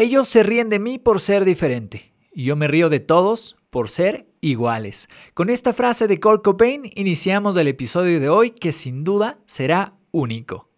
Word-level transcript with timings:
Ellos 0.00 0.28
se 0.28 0.44
ríen 0.44 0.68
de 0.68 0.78
mí 0.78 1.00
por 1.00 1.20
ser 1.20 1.44
diferente. 1.44 2.12
Y 2.32 2.44
yo 2.44 2.54
me 2.54 2.68
río 2.68 2.88
de 2.88 3.00
todos 3.00 3.56
por 3.68 3.90
ser 3.90 4.28
iguales. 4.40 5.08
Con 5.34 5.50
esta 5.50 5.72
frase 5.72 6.06
de 6.06 6.20
Cole 6.20 6.40
Cobain 6.40 6.82
iniciamos 6.94 7.56
el 7.56 7.66
episodio 7.66 8.20
de 8.20 8.28
hoy 8.28 8.52
que 8.52 8.70
sin 8.70 9.02
duda 9.02 9.40
será 9.46 9.94
único. 10.12 10.68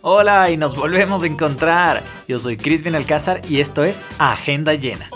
Hola 0.00 0.50
y 0.50 0.56
nos 0.56 0.74
volvemos 0.74 1.24
a 1.24 1.26
encontrar. 1.26 2.02
Yo 2.26 2.38
soy 2.38 2.56
Crispin 2.56 2.94
Alcázar 2.94 3.42
y 3.50 3.60
esto 3.60 3.84
es 3.84 4.06
Agenda 4.18 4.72
Llena. 4.72 5.10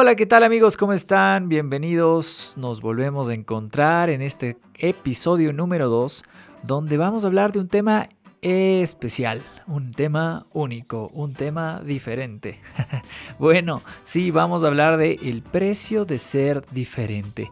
Hola, 0.00 0.14
¿qué 0.14 0.26
tal 0.26 0.44
amigos? 0.44 0.76
¿Cómo 0.76 0.92
están? 0.92 1.48
Bienvenidos. 1.48 2.54
Nos 2.56 2.80
volvemos 2.80 3.28
a 3.28 3.34
encontrar 3.34 4.10
en 4.10 4.22
este 4.22 4.56
episodio 4.76 5.52
número 5.52 5.88
2, 5.88 6.22
donde 6.62 6.96
vamos 6.96 7.24
a 7.24 7.26
hablar 7.26 7.52
de 7.52 7.58
un 7.58 7.66
tema 7.66 8.08
especial, 8.40 9.42
un 9.66 9.90
tema 9.92 10.46
único, 10.52 11.10
un 11.12 11.34
tema 11.34 11.82
diferente. 11.84 12.60
bueno, 13.40 13.82
sí, 14.04 14.30
vamos 14.30 14.62
a 14.62 14.68
hablar 14.68 14.98
de 14.98 15.14
el 15.14 15.42
precio 15.42 16.04
de 16.04 16.18
ser 16.18 16.64
diferente. 16.70 17.50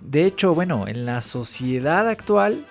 De 0.00 0.24
hecho, 0.24 0.56
bueno, 0.56 0.88
en 0.88 1.06
la 1.06 1.20
sociedad 1.20 2.08
actual, 2.08 2.66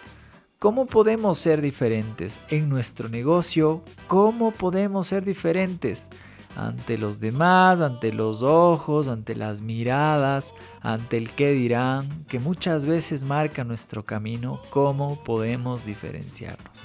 ¿cómo 0.59 0.87
podemos 0.87 1.37
ser 1.37 1.61
diferentes? 1.61 2.41
En 2.49 2.67
nuestro 2.67 3.07
negocio, 3.07 3.81
¿cómo 4.07 4.51
podemos 4.51 5.07
ser 5.07 5.23
diferentes? 5.23 6.09
Ante 6.55 6.97
los 6.97 7.19
demás, 7.19 7.81
ante 7.81 8.13
los 8.13 8.43
ojos, 8.43 9.07
ante 9.07 9.35
las 9.35 9.61
miradas, 9.61 10.53
ante 10.81 11.17
el 11.17 11.29
qué 11.29 11.51
dirán, 11.51 12.25
que 12.27 12.39
muchas 12.39 12.85
veces 12.85 13.23
marca 13.23 13.63
nuestro 13.63 14.03
camino, 14.03 14.59
cómo 14.69 15.21
podemos 15.23 15.85
diferenciarnos. 15.85 16.83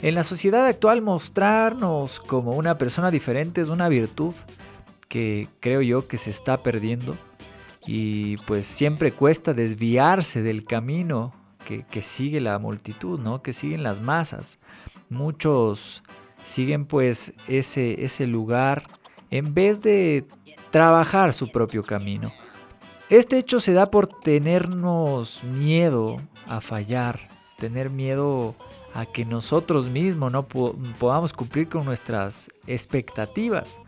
En 0.00 0.16
la 0.16 0.24
sociedad 0.24 0.66
actual 0.66 1.00
mostrarnos 1.00 2.18
como 2.18 2.52
una 2.52 2.76
persona 2.76 3.10
diferente 3.10 3.60
es 3.60 3.68
una 3.68 3.88
virtud 3.88 4.34
que 5.08 5.48
creo 5.60 5.80
yo 5.82 6.08
que 6.08 6.16
se 6.18 6.30
está 6.30 6.62
perdiendo 6.62 7.16
y 7.86 8.36
pues 8.38 8.66
siempre 8.66 9.12
cuesta 9.12 9.54
desviarse 9.54 10.42
del 10.42 10.64
camino 10.64 11.34
que, 11.64 12.02
sigue 12.02 12.40
la 12.40 12.58
multitud, 12.58 13.18
¿no? 13.18 13.42
que 13.42 13.52
siguen 13.52 13.82
las 13.82 14.00
masas. 14.00 14.58
Muchos 15.08 16.02
siguen 16.44 16.84
pues 16.84 17.32
ese, 17.46 18.04
ese 18.04 18.26
lugar 18.26 18.84
en 19.32 19.54
vez 19.54 19.80
de 19.80 20.26
trabajar 20.70 21.32
su 21.32 21.50
propio 21.50 21.82
camino. 21.82 22.32
Este 23.08 23.38
hecho 23.38 23.58
se 23.60 23.72
da 23.72 23.90
por 23.90 24.06
tenernos 24.06 25.42
miedo 25.42 26.18
a 26.46 26.60
fallar, 26.60 27.28
tener 27.58 27.90
miedo 27.90 28.54
a 28.94 29.06
que 29.06 29.24
nosotros 29.24 29.88
mismos 29.88 30.32
no 30.32 30.46
podamos 30.46 31.32
cumplir 31.32 31.68
con 31.68 31.84
nuestras 31.84 32.50
expectativas. 32.66 33.80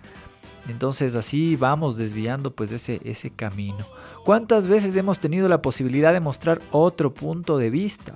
Entonces 0.67 1.15
así 1.15 1.57
vamos 1.57 1.99
desviando 1.99 2.51
pues 2.51 2.73
ese, 2.73 3.01
ese 3.05 3.29
camino. 3.31 3.85
¿Cuántas 4.25 4.67
veces 4.67 4.97
hemos 4.97 5.19
tenido 5.19 5.47
la 5.47 5.61
posibilidad 5.61 6.15
de 6.15 6.21
mostrar 6.21 6.63
otro 6.71 7.13
punto 7.13 7.59
de 7.59 7.69
vista? 7.69 8.15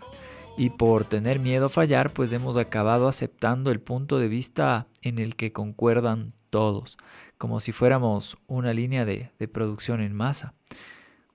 Y 0.59 0.70
por 0.70 1.05
tener 1.05 1.39
miedo 1.39 1.67
a 1.67 1.69
fallar, 1.69 2.12
pues 2.12 2.33
hemos 2.33 2.56
acabado 2.56 3.06
aceptando 3.06 3.70
el 3.70 3.78
punto 3.78 4.19
de 4.19 4.27
vista 4.27 4.89
en 5.03 5.20
el 5.20 5.37
que 5.37 5.53
concuerdan 5.53 6.33
todos, 6.50 6.98
como 7.39 7.61
si 7.61 7.70
fuéramos 7.70 8.37
una 8.49 8.72
línea 8.75 9.05
de, 9.05 9.31
de 9.38 9.47
producción 9.47 10.00
en 10.00 10.16
masa. 10.16 10.55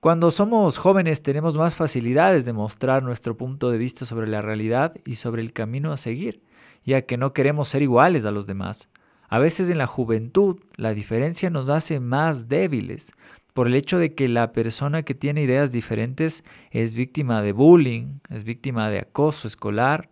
Cuando 0.00 0.30
somos 0.30 0.76
jóvenes 0.76 1.22
tenemos 1.22 1.56
más 1.56 1.74
facilidades 1.74 2.44
de 2.44 2.52
mostrar 2.52 3.02
nuestro 3.02 3.34
punto 3.34 3.70
de 3.70 3.78
vista 3.78 4.04
sobre 4.04 4.28
la 4.28 4.42
realidad 4.42 4.94
y 5.06 5.14
sobre 5.14 5.40
el 5.40 5.54
camino 5.54 5.90
a 5.90 5.96
seguir, 5.96 6.42
ya 6.84 7.00
que 7.06 7.16
no 7.16 7.32
queremos 7.32 7.68
ser 7.68 7.80
iguales 7.80 8.26
a 8.26 8.30
los 8.30 8.46
demás. 8.46 8.90
A 9.30 9.38
veces 9.38 9.70
en 9.70 9.78
la 9.78 9.86
juventud 9.86 10.60
la 10.76 10.92
diferencia 10.92 11.48
nos 11.48 11.70
hace 11.70 11.98
más 11.98 12.50
débiles 12.50 13.14
por 13.54 13.68
el 13.68 13.74
hecho 13.74 13.98
de 13.98 14.14
que 14.14 14.28
la 14.28 14.52
persona 14.52 15.04
que 15.04 15.14
tiene 15.14 15.42
ideas 15.42 15.72
diferentes 15.72 16.44
es 16.70 16.92
víctima 16.92 17.40
de 17.40 17.52
bullying, 17.52 18.18
es 18.28 18.44
víctima 18.44 18.90
de 18.90 18.98
acoso 18.98 19.48
escolar 19.48 20.10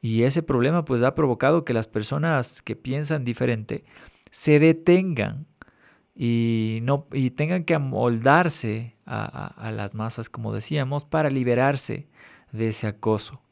y 0.00 0.24
ese 0.24 0.42
problema 0.42 0.84
pues 0.84 1.02
ha 1.02 1.14
provocado 1.14 1.64
que 1.64 1.74
las 1.74 1.86
personas 1.86 2.60
que 2.62 2.74
piensan 2.74 3.24
diferente 3.24 3.84
se 4.32 4.58
detengan 4.58 5.46
y, 6.14 6.80
no, 6.82 7.06
y 7.12 7.30
tengan 7.30 7.64
que 7.64 7.74
amoldarse 7.74 8.96
a, 9.06 9.70
las 9.74 9.94
masas, 9.94 10.28
como 10.28 10.52
decíamos, 10.52 11.04
para 11.04 11.30
liberarse 11.30 12.08
de 12.52 12.68
ese 12.68 12.86
acoso. 12.86 13.42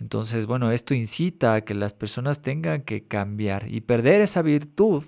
Entonces, 0.00 0.46
bueno, 0.46 0.70
esto 0.70 0.94
incita 0.94 1.54
a 1.54 1.60
que 1.62 1.74
las 1.74 1.92
personas 1.92 2.42
tengan 2.42 2.82
que 2.82 3.04
cambiar 3.06 3.68
y 3.68 3.80
perder 3.80 4.20
esa 4.20 4.42
virtud 4.42 5.04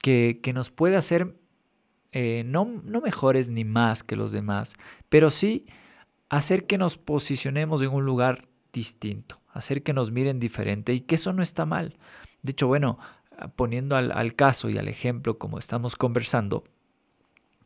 que, 0.00 0.40
nos 0.54 0.70
puede 0.70 0.96
hacer 0.96 1.34
eh, 2.12 2.42
no, 2.46 2.64
no 2.84 3.00
mejores 3.00 3.50
ni 3.50 3.64
más 3.64 4.02
que 4.02 4.16
los 4.16 4.32
demás, 4.32 4.74
pero 5.08 5.30
sí 5.30 5.66
hacer 6.28 6.66
que 6.66 6.78
nos 6.78 6.98
posicionemos 6.98 7.82
en 7.82 7.90
un 7.90 8.04
lugar 8.04 8.48
distinto, 8.72 9.40
hacer 9.52 9.82
que 9.82 9.92
nos 9.92 10.10
miren 10.10 10.38
diferente 10.38 10.92
y 10.94 11.00
que 11.00 11.16
eso 11.16 11.32
no 11.32 11.42
está 11.42 11.66
mal. 11.66 11.96
De 12.42 12.52
hecho, 12.52 12.66
bueno, 12.66 12.98
poniendo 13.56 13.96
al, 13.96 14.34
caso 14.34 14.68
y 14.68 14.78
al 14.78 14.88
ejemplo 14.88 15.38
como 15.38 15.58
estamos 15.58 15.96
conversando, 15.96 16.64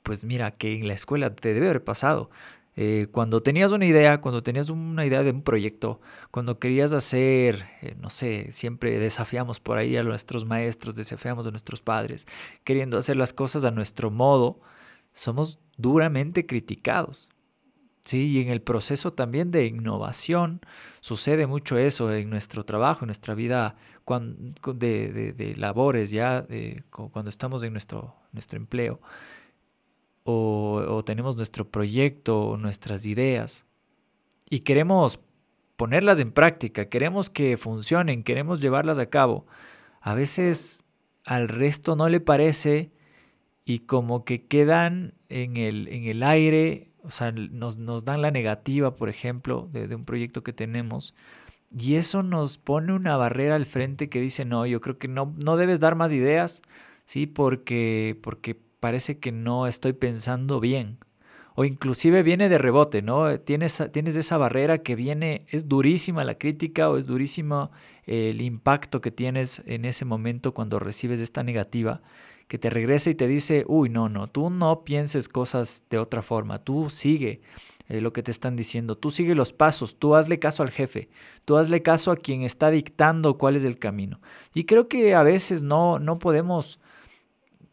pues 0.03 0.25
mira 0.25 0.51
que 0.53 0.75
en 0.75 0.89
la 0.89 0.95
escuela 0.95 1.35
te 1.35 1.55
debe 1.55 1.69
haber 1.69 1.85
pasado. 1.85 2.31
Eh, 2.75 3.09
cuando 3.13 3.43
tenías 3.43 3.71
una 3.73 3.85
idea, 3.85 4.21
cuando 4.21 4.43
tenías 4.43 4.71
una 4.71 5.05
idea 5.05 5.23
de 5.23 5.31
un 5.31 5.43
proyecto, 5.43 6.01
cuando 6.31 6.59
querías 6.59 6.95
hacer, 6.95 7.67
eh, 7.83 7.95
no 8.01 8.09
sé, 8.09 8.51
siempre 8.51 8.99
desafiamos 8.99 9.61
por 9.61 9.77
ahí 9.77 9.97
a 9.97 10.03
nuestros 10.03 10.47
maestros, 10.47 10.95
desafiamos 10.97 11.47
a 11.47 11.51
nuestros 11.51 11.83
padres, 11.83 12.27
queriendo 12.65 12.97
hacer 12.97 13.17
las 13.17 13.35
cosas 13.35 13.67
a 13.67 13.71
nuestro 13.71 14.11
modo, 14.11 14.61
somos 15.13 15.59
duramente 15.77 16.47
criticados. 16.47 17.29
Sí, 18.01 18.33
y 18.33 18.41
en 18.41 18.49
el 18.49 18.63
proceso 18.63 19.13
también 19.13 19.53
de 19.53 19.67
innovación 19.67 20.61
sucede 21.01 21.47
mucho 21.47 21.79
eso 21.79 22.13
en 22.13 22.31
nuestro 22.31 22.65
trabajo, 22.65 23.05
en 23.05 23.09
nuestra 23.09 23.35
vida 23.35 23.77
de, 24.75 25.33
de, 25.37 25.57
labores, 25.57 26.11
ya 26.11 26.45
cuando 26.91 27.29
estamos 27.29 27.63
en 27.63 27.73
nuestro, 27.73 28.17
nuestro 28.33 28.57
empleo, 28.59 29.01
o, 30.25 31.03
tenemos 31.05 31.37
nuestro 31.37 31.69
proyecto, 31.69 32.41
o 32.43 32.57
nuestras 32.57 33.07
ideas, 33.07 33.65
y 34.49 34.61
queremos 34.61 35.21
ponerlas 35.77 36.21
en 36.21 36.33
práctica, 36.33 36.89
queremos 36.89 37.31
que 37.31 37.57
funcionen, 37.57 38.23
queremos 38.23 38.61
llevarlas 38.61 38.99
a 38.99 39.07
cabo. 39.07 39.47
A 40.01 40.15
veces 40.15 40.85
al 41.25 41.49
resto 41.49 41.97
no 41.97 42.09
le 42.09 42.21
parece 42.21 42.93
y 43.65 43.81
como 43.81 44.25
que 44.25 44.47
quedan 44.47 45.15
en 45.29 45.57
el, 45.57 45.89
en 45.89 46.05
el 46.05 46.23
aire 46.23 46.93
o 47.05 47.11
sea, 47.11 47.33
nos, 47.33 47.79
nos 47.79 48.05
dan 48.05 48.23
la 48.23 48.31
negativa, 48.31 48.95
por 48.95 49.09
ejemplo, 49.09 49.69
de, 49.73 49.95
un 49.95 50.05
proyecto 50.05 50.43
que 50.43 50.53
tenemos. 50.53 51.15
Y 51.75 51.95
eso 51.95 52.23
nos 52.23 52.59
pone 52.59 52.93
una 52.93 53.17
barrera 53.17 53.57
al 53.57 53.67
frente 53.67 54.09
que 54.09 54.21
dice, 54.21 54.45
no, 54.45 54.67
yo 54.67 54.81
creo 54.81 54.99
que 54.99 55.09
no, 55.09 55.35
no 55.45 55.57
debes 55.57 55.81
dar 55.81 55.95
más 55.97 56.13
ideas, 56.13 56.63
¿sí? 57.07 57.27
Porque, 57.27 58.19
porque 58.23 58.61
parece 58.83 59.21
que 59.21 59.31
no 59.31 59.69
estoy 59.69 59.93
pensando 59.93 60.59
bien. 60.59 60.99
O 61.55 61.65
inclusive 61.65 62.25
viene 62.25 62.49
de 62.49 62.59
rebote, 62.59 63.01
¿no? 63.01 63.39
Tienes, 63.39 63.81
tienes 63.93 64.17
esa 64.17 64.39
barrera 64.39 64.79
que 64.79 64.97
viene, 64.97 65.47
es 65.51 65.69
durísima 65.69 66.25
la 66.25 66.37
crítica 66.37 66.91
o 66.91 66.97
es 66.99 67.07
durísimo 67.07 67.71
el 68.07 68.41
impacto 68.41 69.01
que 69.01 69.13
tienes 69.13 69.63
en 69.67 69.85
ese 69.85 70.05
momento 70.05 70.53
cuando 70.53 70.81
recibes 70.81 71.21
esta 71.21 71.45
negativa 71.45 72.03
que 72.49 72.59
te 72.59 72.71
regresa 72.71 73.09
y 73.09 73.15
te 73.15 73.29
dice, 73.29 73.65
uy, 73.69 73.89
no, 73.89 74.09
no, 74.09 74.27
tú 74.27 74.51
no 74.51 74.83
pienses 74.83 75.29
cosas 75.29 75.85
de 75.89 75.99
otra 75.99 76.21
forma, 76.21 76.59
tú 76.59 76.91
sigue 76.91 77.41
eh, 77.89 78.01
lo 78.01 78.13
que 78.13 78.25
te 78.25 78.33
están 78.33 78.57
diciendo, 78.57 78.99
tú 78.99 79.13
sigue 79.13 79.37
los 79.37 79.53
pasos, 79.53 79.97
tú 79.97 80.17
hazle 80.17 80.41
caso 80.41 80.65
al 80.65 80.71
jefe, 80.71 81.09
tú 81.45 81.57
hazle 81.57 81.83
caso 81.83 82.11
a 82.11 82.17
quien 82.17 82.43
está 82.43 82.71
dictando 82.71 83.39
cuál 83.39 83.55
es 83.55 83.63
el 83.63 83.79
camino. 83.79 84.21
Y 84.55 84.65
creo 84.65 84.89
que 84.89 85.15
a 85.15 85.23
veces 85.23 85.63
no, 85.63 86.01
no 86.01 86.19
podemos 86.19 86.81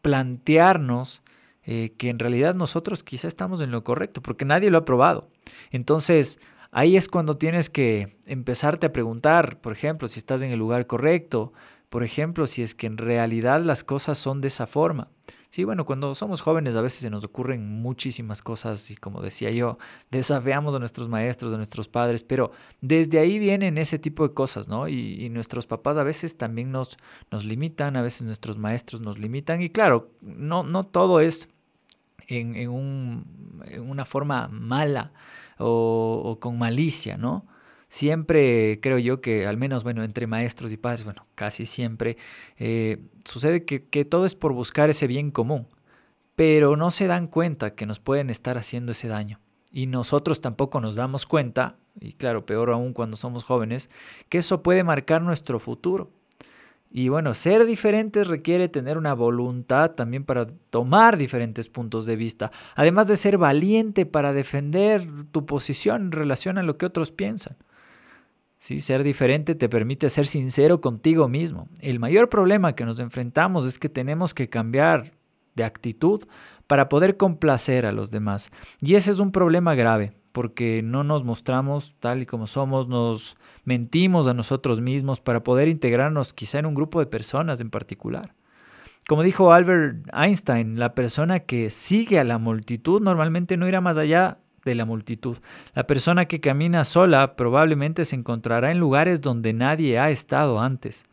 plantearnos 0.02 1.22
eh, 1.62 1.92
que 1.98 2.08
en 2.08 2.18
realidad 2.18 2.54
nosotros 2.54 3.04
quizá 3.04 3.28
estamos 3.28 3.60
en 3.60 3.70
lo 3.70 3.84
correcto, 3.84 4.22
porque 4.22 4.44
nadie 4.44 4.70
lo 4.70 4.78
ha 4.78 4.84
probado. 4.84 5.28
Entonces, 5.70 6.40
ahí 6.70 6.96
es 6.96 7.08
cuando 7.08 7.36
tienes 7.36 7.70
que 7.70 8.16
empezarte 8.26 8.86
a 8.86 8.92
preguntar, 8.92 9.60
por 9.60 9.72
ejemplo, 9.72 10.08
si 10.08 10.18
estás 10.18 10.42
en 10.42 10.50
el 10.50 10.58
lugar 10.58 10.86
correcto, 10.86 11.52
por 11.88 12.02
ejemplo, 12.02 12.46
si 12.46 12.62
es 12.62 12.74
que 12.74 12.86
en 12.86 12.96
realidad 12.96 13.62
las 13.62 13.84
cosas 13.84 14.16
son 14.16 14.40
de 14.40 14.48
esa 14.48 14.66
forma. 14.66 15.08
Sí, 15.50 15.64
bueno, 15.64 15.84
cuando 15.84 16.14
somos 16.14 16.42
jóvenes 16.42 16.76
a 16.76 16.80
veces 16.80 17.00
se 17.00 17.10
nos 17.10 17.24
ocurren 17.24 17.82
muchísimas 17.82 18.40
cosas 18.40 18.88
y 18.92 18.94
como 18.94 19.20
decía 19.20 19.50
yo, 19.50 19.78
desafiamos 20.08 20.76
a 20.76 20.78
nuestros 20.78 21.08
maestros, 21.08 21.52
a 21.52 21.56
nuestros 21.56 21.88
padres, 21.88 22.22
pero 22.22 22.52
desde 22.80 23.18
ahí 23.18 23.36
vienen 23.40 23.76
ese 23.76 23.98
tipo 23.98 24.26
de 24.26 24.32
cosas, 24.32 24.68
¿no? 24.68 24.86
Y, 24.86 25.28
nuestros 25.30 25.66
papás 25.66 25.96
a 25.96 26.04
veces 26.04 26.36
también 26.36 26.70
nos, 26.70 26.98
nos 27.32 27.44
limitan, 27.44 27.96
a 27.96 28.02
veces 28.02 28.22
nuestros 28.22 28.58
maestros 28.58 29.00
nos 29.00 29.18
limitan 29.18 29.60
y 29.60 29.70
claro, 29.70 30.12
no, 30.20 30.62
no 30.62 30.86
todo 30.86 31.20
es 31.20 31.48
en, 32.28 32.54
en, 32.54 32.70
un, 32.70 33.62
en 33.66 33.90
una 33.90 34.04
forma 34.04 34.46
mala 34.46 35.12
o 35.58 36.38
con 36.40 36.58
malicia, 36.58 37.16
¿no? 37.16 37.44
Siempre 37.90 38.78
creo 38.80 38.98
yo 38.98 39.20
que, 39.20 39.46
al 39.46 39.58
menos, 39.58 39.84
bueno, 39.84 40.02
entre 40.02 40.26
maestros 40.26 40.72
y 40.72 40.78
padres, 40.78 41.04
bueno, 41.04 41.26
casi 41.34 41.66
siempre, 41.66 42.16
eh, 42.56 42.98
sucede 43.24 43.66
que, 43.66 43.84
que 43.84 44.06
todo 44.06 44.24
es 44.24 44.34
por 44.34 44.54
buscar 44.54 44.88
ese 44.88 45.06
bien 45.06 45.30
común, 45.30 45.66
pero 46.36 46.76
no 46.76 46.90
se 46.90 47.06
dan 47.06 47.26
cuenta 47.26 47.74
que 47.74 47.84
nos 47.84 47.98
pueden 48.00 48.30
estar 48.30 48.56
haciendo 48.56 48.92
ese 48.92 49.08
daño. 49.08 49.40
Y 49.72 49.86
nosotros 49.86 50.40
tampoco 50.40 50.80
nos 50.80 50.94
damos 50.94 51.26
cuenta, 51.26 51.76
y 52.00 52.14
claro, 52.14 52.46
peor 52.46 52.70
aún 52.70 52.92
cuando 52.92 53.16
somos 53.16 53.44
jóvenes, 53.44 53.90
que 54.28 54.38
eso 54.38 54.62
puede 54.62 54.84
marcar 54.84 55.20
nuestro 55.20 55.58
futuro. 55.58 56.10
Y 56.92 57.08
bueno, 57.08 57.34
ser 57.34 57.66
diferentes 57.66 58.26
requiere 58.26 58.68
tener 58.68 58.98
una 58.98 59.14
voluntad 59.14 59.92
también 59.92 60.24
para 60.24 60.44
tomar 60.70 61.16
diferentes 61.16 61.68
puntos 61.68 62.04
de 62.04 62.16
vista, 62.16 62.50
además 62.74 63.06
de 63.06 63.14
ser 63.14 63.38
valiente 63.38 64.06
para 64.06 64.32
defender 64.32 65.06
tu 65.30 65.46
posición 65.46 66.06
en 66.06 66.12
relación 66.12 66.58
a 66.58 66.64
lo 66.64 66.78
que 66.78 66.86
otros 66.86 67.12
piensan. 67.12 67.56
¿Sí? 68.60 68.78
Ser 68.78 69.02
diferente 69.02 69.56
te 69.56 69.68
permite 69.68 70.08
ser 70.08 70.28
sincero 70.28 70.80
contigo 70.80 71.28
mismo. 71.28 71.68
El 71.80 71.98
mayor 71.98 72.28
problema 72.28 72.76
que 72.76 72.84
nos 72.84 73.00
enfrentamos 73.00 73.66
es 73.66 73.80
que 73.80 73.88
tenemos 73.88 74.32
que 74.32 74.48
cambiar 74.48 75.12
de 75.56 75.64
actitud 75.64 76.22
para 76.68 76.88
poder 76.88 77.16
complacer 77.16 77.84
a 77.84 77.92
los 77.92 78.12
demás. 78.12 78.52
Y 78.80 78.94
ese 78.94 79.10
es 79.10 79.18
un 79.18 79.32
problema 79.32 79.74
grave, 79.74 80.12
porque 80.30 80.82
no 80.84 81.02
nos 81.02 81.24
mostramos 81.24 81.96
tal 81.98 82.22
y 82.22 82.26
como 82.26 82.46
somos, 82.46 82.86
nos 82.86 83.36
mentimos 83.64 84.28
a 84.28 84.34
nosotros 84.34 84.80
mismos 84.80 85.20
para 85.20 85.42
poder 85.42 85.66
integrarnos 85.66 86.32
quizá 86.32 86.60
en 86.60 86.66
un 86.66 86.74
grupo 86.74 87.00
de 87.00 87.06
personas 87.06 87.60
en 87.60 87.70
particular. 87.70 88.34
Como 89.08 89.24
dijo 89.24 89.52
Albert 89.52 90.06
Einstein, 90.12 90.78
la 90.78 90.94
persona 90.94 91.40
que 91.40 91.70
sigue 91.70 92.20
a 92.20 92.24
la 92.24 92.38
multitud 92.38 93.00
normalmente 93.00 93.56
no 93.56 93.66
irá 93.66 93.80
más 93.80 93.98
allá 93.98 94.38
de 94.64 94.74
la 94.74 94.84
multitud. 94.84 95.38
La 95.74 95.86
persona 95.86 96.26
que 96.26 96.40
camina 96.40 96.84
sola 96.84 97.36
probablemente 97.36 98.04
se 98.04 98.16
encontrará 98.16 98.70
en 98.70 98.78
lugares 98.78 99.20
donde 99.20 99.52
nadie 99.52 99.98
ha 99.98 100.10
estado 100.10 100.60
antes. 100.60 101.04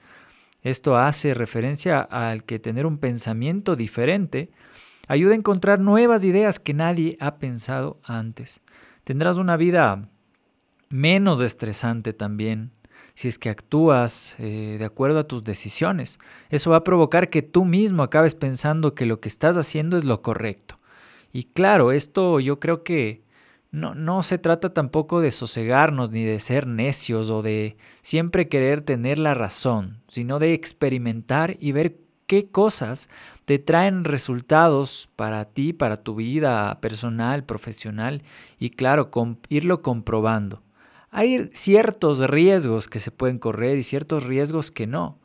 Esto 0.63 0.97
hace 0.97 1.33
referencia 1.33 2.01
al 2.01 2.43
que 2.43 2.59
tener 2.59 2.85
un 2.85 2.97
pensamiento 2.97 3.75
diferente 3.75 4.49
ayuda 5.07 5.33
a 5.33 5.37
encontrar 5.37 5.79
nuevas 5.79 6.23
ideas 6.23 6.59
que 6.59 6.73
nadie 6.73 7.17
ha 7.19 7.37
pensado 7.37 7.99
antes. 8.03 8.61
Tendrás 9.03 9.37
una 9.37 9.55
vida 9.55 10.09
menos 10.89 11.41
estresante 11.41 12.13
también 12.13 12.71
si 13.17 13.27
es 13.27 13.39
que 13.39 13.49
actúas 13.49 14.35
eh, 14.37 14.75
de 14.77 14.85
acuerdo 14.85 15.17
a 15.17 15.23
tus 15.23 15.43
decisiones. 15.43 16.19
Eso 16.49 16.69
va 16.69 16.77
a 16.77 16.83
provocar 16.83 17.31
que 17.31 17.41
tú 17.41 17.65
mismo 17.65 18.03
acabes 18.03 18.35
pensando 18.35 18.93
que 18.93 19.07
lo 19.07 19.19
que 19.19 19.27
estás 19.27 19.57
haciendo 19.57 19.97
es 19.97 20.03
lo 20.03 20.21
correcto. 20.21 20.79
Y 21.33 21.45
claro, 21.45 21.91
esto 21.91 22.39
yo 22.39 22.59
creo 22.59 22.83
que 22.83 23.23
no, 23.71 23.95
no 23.95 24.23
se 24.23 24.37
trata 24.37 24.73
tampoco 24.73 25.19
de 25.19 25.31
sosegarnos 25.31 26.11
ni 26.11 26.23
de 26.23 26.39
ser 26.39 26.67
necios 26.67 27.29
o 27.29 27.41
de 27.41 27.77
siempre 28.01 28.47
querer 28.47 28.81
tener 28.81 29.19
la 29.19 29.33
razón, 29.33 30.01
sino 30.07 30.39
de 30.39 30.53
experimentar 30.53 31.57
y 31.59 31.71
ver 31.71 31.97
qué 32.27 32.49
cosas 32.49 33.09
te 33.45 33.59
traen 33.59 34.03
resultados 34.03 35.09
para 35.15 35.45
ti, 35.45 35.73
para 35.73 35.97
tu 35.97 36.15
vida 36.15 36.79
personal, 36.81 37.43
profesional 37.43 38.21
y 38.59 38.71
claro, 38.71 39.09
irlo 39.49 39.81
comprobando. 39.81 40.61
Hay 41.09 41.49
ciertos 41.53 42.19
riesgos 42.19 42.87
que 42.87 42.99
se 42.99 43.11
pueden 43.11 43.39
correr 43.39 43.77
y 43.77 43.83
ciertos 43.83 44.25
riesgos 44.25 44.71
que 44.71 44.87
no. 44.87 45.19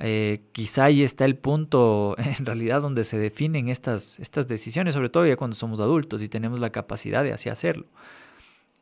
Eh, 0.00 0.42
quizá 0.52 0.84
ahí 0.84 1.02
está 1.02 1.24
el 1.24 1.36
punto 1.36 2.14
en 2.38 2.46
realidad 2.46 2.82
donde 2.82 3.04
se 3.04 3.18
definen 3.18 3.68
estas, 3.68 4.18
estas 4.20 4.46
decisiones, 4.48 4.94
sobre 4.94 5.08
todo 5.08 5.26
ya 5.26 5.36
cuando 5.36 5.56
somos 5.56 5.80
adultos 5.80 6.22
y 6.22 6.28
tenemos 6.28 6.60
la 6.60 6.70
capacidad 6.70 7.24
de 7.24 7.32
así 7.32 7.48
hacerlo. 7.48 7.86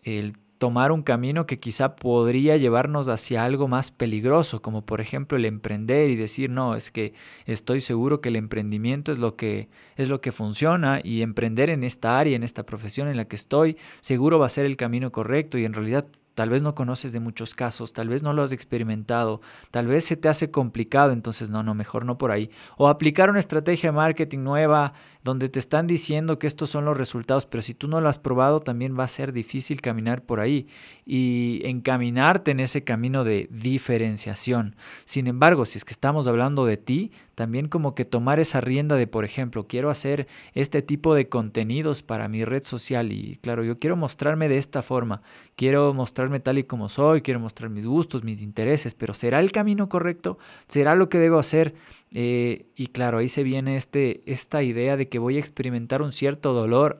El 0.02 0.36
tomar 0.58 0.92
un 0.92 1.02
camino 1.02 1.46
que 1.46 1.58
quizá 1.58 1.96
podría 1.96 2.56
llevarnos 2.56 3.08
hacia 3.08 3.44
algo 3.44 3.68
más 3.68 3.90
peligroso, 3.90 4.62
como 4.62 4.84
por 4.86 5.00
ejemplo 5.00 5.36
el 5.36 5.44
emprender 5.44 6.10
y 6.10 6.16
decir, 6.16 6.50
no, 6.50 6.74
es 6.74 6.90
que 6.90 7.12
estoy 7.44 7.80
seguro 7.80 8.20
que 8.20 8.30
el 8.30 8.36
emprendimiento 8.36 9.12
es 9.12 9.18
lo 9.18 9.36
que 9.36 9.68
es 9.96 10.08
lo 10.08 10.20
que 10.20 10.32
funciona 10.32 11.00
y 11.02 11.22
emprender 11.22 11.70
en 11.70 11.84
esta 11.84 12.18
área, 12.18 12.36
en 12.36 12.42
esta 12.42 12.64
profesión 12.64 13.08
en 13.08 13.16
la 13.16 13.26
que 13.26 13.36
estoy, 13.36 13.76
seguro 14.00 14.38
va 14.38 14.46
a 14.46 14.50
ser 14.50 14.66
el 14.66 14.76
camino 14.76 15.12
correcto 15.12 15.58
y 15.58 15.64
en 15.64 15.74
realidad 15.74 16.06
Tal 16.36 16.50
vez 16.50 16.60
no 16.60 16.74
conoces 16.74 17.14
de 17.14 17.20
muchos 17.20 17.54
casos, 17.54 17.94
tal 17.94 18.10
vez 18.10 18.22
no 18.22 18.34
lo 18.34 18.42
has 18.42 18.52
experimentado, 18.52 19.40
tal 19.70 19.86
vez 19.86 20.04
se 20.04 20.18
te 20.18 20.28
hace 20.28 20.50
complicado, 20.50 21.12
entonces 21.12 21.48
no, 21.48 21.62
no, 21.62 21.74
mejor 21.74 22.04
no 22.04 22.18
por 22.18 22.30
ahí. 22.30 22.50
O 22.76 22.88
aplicar 22.88 23.30
una 23.30 23.38
estrategia 23.38 23.88
de 23.88 23.96
marketing 23.96 24.40
nueva 24.40 24.92
donde 25.24 25.48
te 25.48 25.58
están 25.58 25.86
diciendo 25.86 26.38
que 26.38 26.46
estos 26.46 26.68
son 26.68 26.84
los 26.84 26.94
resultados, 26.94 27.46
pero 27.46 27.62
si 27.62 27.72
tú 27.72 27.88
no 27.88 28.02
lo 28.02 28.10
has 28.10 28.18
probado 28.18 28.60
también 28.60 28.98
va 28.98 29.04
a 29.04 29.08
ser 29.08 29.32
difícil 29.32 29.80
caminar 29.80 30.26
por 30.26 30.38
ahí 30.38 30.68
y 31.06 31.62
encaminarte 31.64 32.50
en 32.50 32.60
ese 32.60 32.84
camino 32.84 33.24
de 33.24 33.48
diferenciación. 33.50 34.76
Sin 35.06 35.28
embargo, 35.28 35.64
si 35.64 35.78
es 35.78 35.86
que 35.86 35.92
estamos 35.92 36.28
hablando 36.28 36.66
de 36.66 36.76
ti, 36.76 37.12
también 37.36 37.68
como 37.68 37.94
que 37.94 38.06
tomar 38.06 38.40
esa 38.40 38.62
rienda 38.62 38.96
de, 38.96 39.06
por 39.06 39.26
ejemplo, 39.26 39.66
quiero 39.68 39.90
hacer 39.90 40.26
este 40.54 40.80
tipo 40.80 41.14
de 41.14 41.28
contenidos 41.28 42.02
para 42.02 42.28
mi 42.28 42.46
red 42.46 42.62
social 42.62 43.12
y 43.12 43.36
claro, 43.42 43.62
yo 43.62 43.78
quiero 43.78 43.94
mostrarme 43.94 44.48
de 44.48 44.56
esta 44.56 44.82
forma, 44.82 45.20
quiero 45.54 45.92
mostrarme 45.92 46.40
tal 46.40 46.56
y 46.56 46.64
como 46.64 46.88
soy, 46.88 47.20
quiero 47.20 47.38
mostrar 47.38 47.68
mis 47.68 47.84
gustos, 47.84 48.24
mis 48.24 48.42
intereses, 48.42 48.94
pero 48.94 49.12
¿será 49.12 49.40
el 49.40 49.52
camino 49.52 49.90
correcto? 49.90 50.38
¿Será 50.66 50.94
lo 50.94 51.10
que 51.10 51.18
debo 51.18 51.38
hacer? 51.38 51.74
Eh, 52.12 52.66
y 52.76 52.86
claro, 52.88 53.18
ahí 53.18 53.28
se 53.28 53.42
viene 53.42 53.76
este, 53.76 54.22
esta 54.26 54.62
idea 54.62 54.96
de 54.96 55.08
que 55.08 55.18
voy 55.18 55.36
a 55.36 55.40
experimentar 55.40 56.02
un 56.02 56.12
cierto 56.12 56.52
dolor 56.52 56.98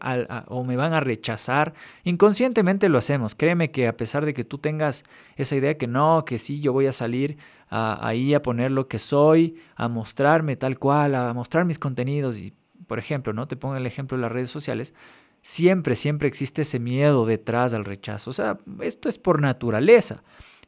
o 0.48 0.64
me 0.64 0.76
van 0.76 0.92
a 0.94 1.00
rechazar. 1.00 1.74
Inconscientemente 2.04 2.88
lo 2.88 2.98
hacemos. 2.98 3.34
Créeme 3.34 3.70
que 3.70 3.86
a 3.86 3.96
pesar 3.96 4.26
de 4.26 4.34
que 4.34 4.44
tú 4.44 4.58
tengas 4.58 5.04
esa 5.36 5.56
idea 5.56 5.78
que 5.78 5.86
no, 5.86 6.24
que 6.24 6.38
sí, 6.38 6.60
yo 6.60 6.72
voy 6.72 6.86
a 6.86 6.92
salir 6.92 7.36
ahí 7.68 8.34
a 8.34 8.42
poner 8.42 8.70
lo 8.70 8.88
que 8.88 8.98
soy, 8.98 9.56
a 9.74 9.88
mostrarme 9.88 10.56
tal 10.56 10.78
cual, 10.78 11.14
a 11.14 11.32
mostrar 11.34 11.64
mis 11.64 11.78
contenidos 11.78 12.38
y, 12.38 12.52
por 12.86 12.98
ejemplo, 12.98 13.32
¿no? 13.32 13.48
Te 13.48 13.56
pongo 13.56 13.76
el 13.76 13.86
ejemplo 13.86 14.16
de 14.16 14.22
las 14.22 14.32
redes 14.32 14.50
sociales. 14.50 14.94
Siempre, 15.42 15.94
siempre 15.94 16.28
existe 16.28 16.62
ese 16.62 16.80
miedo 16.80 17.26
detrás 17.26 17.72
del 17.72 17.84
rechazo. 17.84 18.30
O 18.30 18.32
sea, 18.32 18.58
esto 18.80 19.08
es 19.08 19.18
por 19.18 19.40
naturaleza. 19.40 20.22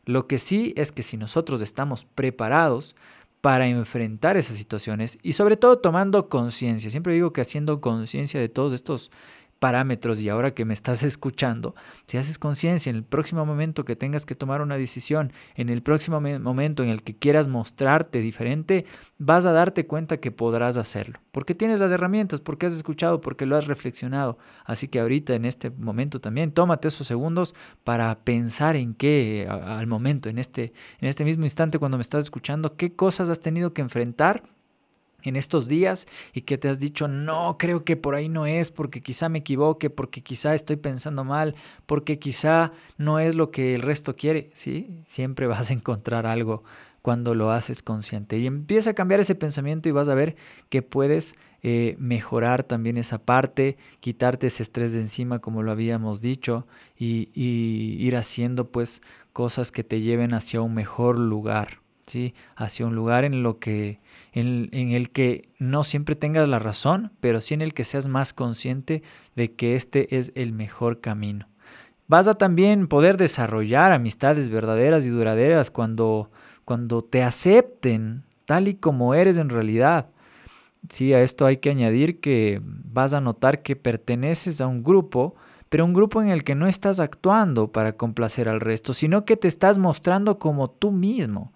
Lo 0.05 0.27
que 0.27 0.39
sí 0.39 0.73
es 0.77 0.91
que 0.91 1.03
si 1.03 1.17
nosotros 1.17 1.61
estamos 1.61 2.07
preparados 2.07 2.97
para 3.41 3.69
enfrentar 3.69 4.37
esas 4.37 4.57
situaciones 4.57 5.19
y 5.23 5.33
sobre 5.33 5.57
todo 5.57 5.79
tomando 5.79 6.29
conciencia, 6.29 6.91
siempre 6.91 7.15
digo 7.15 7.33
que 7.33 7.41
haciendo 7.41 7.81
conciencia 7.81 8.41
de 8.41 8.49
todos 8.49 8.73
estos 8.73 9.11
parámetros 9.59 10.21
y 10.21 10.29
ahora 10.29 10.55
que 10.55 10.65
me 10.65 10.75
estás 10.75 11.03
escuchando, 11.03 11.75
si 12.07 12.17
haces 12.17 12.39
conciencia 12.39 12.91
en 12.91 12.97
el 12.97 13.05
próximo 13.05 13.45
momento 13.45 13.85
que 13.85 13.97
tengas 13.97 14.25
que 14.25 14.35
tomar 14.35 14.61
una 14.61 14.77
decisión, 14.77 15.33
en 15.55 15.69
el 15.69 15.83
próximo 15.83 16.21
momento 16.21 16.83
en 16.83 16.89
el 16.89 17.03
que 17.03 17.17
quieras 17.17 17.49
mostrarte 17.49 18.21
diferente, 18.21 18.85
vas 19.19 19.47
a 19.47 19.53
darte 19.53 19.87
cuenta 19.87 20.19
que 20.19 20.31
podrás 20.31 20.77
hacerlo. 20.77 21.21
Porque 21.33 21.55
tienes 21.55 21.81
las 21.81 21.91
herramientas, 21.91 22.41
porque 22.41 22.67
has 22.67 22.73
escuchado, 22.73 23.21
porque 23.21 23.47
lo 23.47 23.57
has 23.57 23.67
reflexionado. 23.67 24.39
Así 24.65 24.89
que 24.89 25.01
ahorita 25.01 25.35
en 25.35 25.45
este 25.45 25.71
momento 25.71 26.21
también 26.21 26.53
tómate 26.53 26.89
esos 26.89 27.07
segundos 27.07 27.55
para 27.85 28.17
pensar 28.21 28.77
en 28.77 28.95
qué 28.95 29.47
al 29.49 29.87
momento, 29.87 30.29
en 30.29 30.39
este, 30.39 30.73
en 31.01 31.09
este 31.09 31.25
mismo 31.25 31.45
instante 31.45 31.79
cuando 31.79 31.97
me 31.97 32.03
estás 32.03 32.25
escuchando, 32.25 32.77
qué 32.77 32.95
cosas 32.95 33.29
has 33.29 33.41
tenido 33.41 33.73
que 33.73 33.83
enfrentar 33.83 34.43
en 35.23 35.37
estos 35.37 35.67
días 35.69 36.07
y 36.33 36.43
que 36.43 36.59
te 36.59 36.69
has 36.69 36.79
dicho, 36.79 37.09
no, 37.09 37.57
creo 37.59 37.85
que 37.85 37.97
por 37.97 38.15
ahí 38.15 38.29
no 38.29 38.47
es, 38.47 38.71
porque 38.71 39.01
quizá 39.01 39.29
me 39.29 39.41
equivoque, 39.41 39.91
porque 39.91 40.23
quizá 40.23 40.55
estoy 40.55 40.77
pensando 40.77 41.25
mal, 41.25 41.55
porque 41.87 42.19
quizá 42.19 42.73
no 42.97 43.19
es 43.19 43.35
lo 43.35 43.51
que 43.51 43.75
el 43.75 43.83
resto 43.83 44.15
quiere, 44.15 44.51
¿sí? 44.55 44.91
Siempre 45.05 45.47
vas 45.49 45.71
a 45.71 45.75
encontrar 45.75 46.27
algo 46.27 46.63
cuando 47.03 47.35
lo 47.35 47.51
haces 47.51 47.83
consciente. 47.83 48.39
Y 48.39 48.47
empieza 48.47 48.91
a 48.91 48.95
cambiar 48.95 49.21
ese 49.21 49.35
pensamiento 49.35 49.89
y 49.89 49.93
vas 49.93 50.09
a 50.09 50.15
ver 50.15 50.37
que 50.69 50.83
puedes 50.83 51.37
eh, 51.63 51.97
mejorar 51.99 52.65
también 52.65 52.97
esa 52.99 53.19
parte, 53.19 53.77
quitarte 54.01 54.49
ese 54.49 54.63
estrés 54.63 54.93
de 54.93 55.01
encima, 55.01 55.39
como 55.39 55.63
lo 55.63 55.73
habíamos 55.73 56.21
dicho, 56.21 56.67
y, 56.97 57.31
y 57.35 57.97
ir 57.99 58.17
haciendo 58.17 58.71
pues 58.71 59.01
cosas 59.33 59.73
que 59.73 59.85
te 59.85 60.01
lleven 60.01 60.35
hacia 60.35 60.61
un 60.61 60.75
mejor 60.75 61.19
lugar 61.19 61.81
hacia 62.57 62.87
un 62.87 62.95
lugar 62.95 63.25
en, 63.25 63.43
lo 63.43 63.59
que, 63.59 64.01
en, 64.33 64.69
en, 64.73 64.91
el 64.91 65.11
que 65.11 65.49
no 65.59 65.85
siempre 65.85 66.17
tengas 66.17 66.49
la 66.49 66.59
razón, 66.59 67.13
pero 67.21 67.41
sí 67.41 67.55
en 67.55 67.63
el 67.63 67.75
que 67.75 67.85
seas 67.85 68.09
más 68.09 68.33
consciente 68.33 69.03
de 69.37 69.53
que 69.53 69.75
este 69.75 70.17
es 70.17 70.33
el 70.35 70.53
mejor 70.53 71.01
camino. 71.01 71.49
Vas 72.09 72.27
a 72.27 72.35
también 72.35 72.89
poder 72.89 73.19
desarrollar 73.19 73.93
amistades 73.93 74.49
verdaderas 74.49 75.05
y 75.05 75.11
duraderas 75.11 75.71
cuando, 75.71 76.31
cuando 76.65 77.03
te 77.03 77.23
acepten 77.23 78.25
tal 78.47 78.67
y 78.67 78.75
como 78.75 79.13
eres 79.13 79.37
en 79.37 79.51
realidad. 79.51 80.09
Sí, 80.89 81.13
a 81.13 81.21
esto 81.23 81.45
hay 81.45 81.59
que 81.59 81.69
añadir 81.69 82.21
que 82.21 82.63
vas 82.65 83.13
a 83.13 83.21
notar 83.21 83.63
que 83.63 83.77
perteneces 83.77 84.63
a 84.63 84.67
un 84.67 84.83
grupo, 84.83 85.35
pero 85.69 85.85
un 85.85 85.93
grupo 85.93 86.23
en 86.23 86.29
el 86.29 86.45
que 86.45 86.55
no 86.55 86.67
estás 86.67 86.99
actuando 86.99 87.73
para 87.73 87.93
complacer 87.93 88.49
al 88.49 88.61
resto, 88.61 88.95
sino 88.95 89.27
que 89.27 89.37
te 89.37 89.49
estás 89.49 89.77
mostrando 89.77 90.39
como 90.39 90.71
tú 90.71 90.93
mismo. 90.93 91.53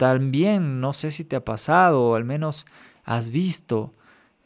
También, 0.00 0.80
no 0.80 0.94
sé 0.94 1.10
si 1.10 1.26
te 1.26 1.36
ha 1.36 1.44
pasado, 1.44 2.02
o 2.02 2.14
al 2.14 2.24
menos 2.24 2.64
has 3.04 3.28
visto, 3.28 3.92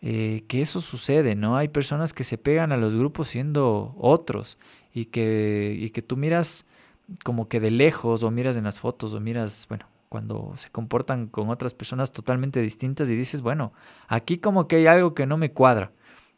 eh, 0.02 0.42
que 0.48 0.60
eso 0.62 0.80
sucede, 0.80 1.36
¿no? 1.36 1.56
Hay 1.56 1.68
personas 1.68 2.12
que 2.12 2.24
se 2.24 2.38
pegan 2.38 2.72
a 2.72 2.76
los 2.76 2.92
grupos 2.92 3.28
siendo 3.28 3.94
otros 3.96 4.58
y 4.92 5.04
que, 5.04 5.76
y 5.78 5.90
que 5.90 6.02
tú 6.02 6.16
miras 6.16 6.66
como 7.22 7.46
que 7.46 7.60
de 7.60 7.70
lejos 7.70 8.24
o 8.24 8.32
miras 8.32 8.56
en 8.56 8.64
las 8.64 8.80
fotos 8.80 9.14
o 9.14 9.20
miras, 9.20 9.66
bueno, 9.68 9.86
cuando 10.08 10.54
se 10.56 10.70
comportan 10.70 11.28
con 11.28 11.48
otras 11.50 11.72
personas 11.72 12.10
totalmente 12.10 12.60
distintas 12.60 13.08
y 13.08 13.14
dices, 13.14 13.40
bueno, 13.40 13.72
aquí 14.08 14.38
como 14.38 14.66
que 14.66 14.74
hay 14.74 14.88
algo 14.88 15.14
que 15.14 15.24
no 15.24 15.36
me 15.36 15.52
cuadra. 15.52 15.92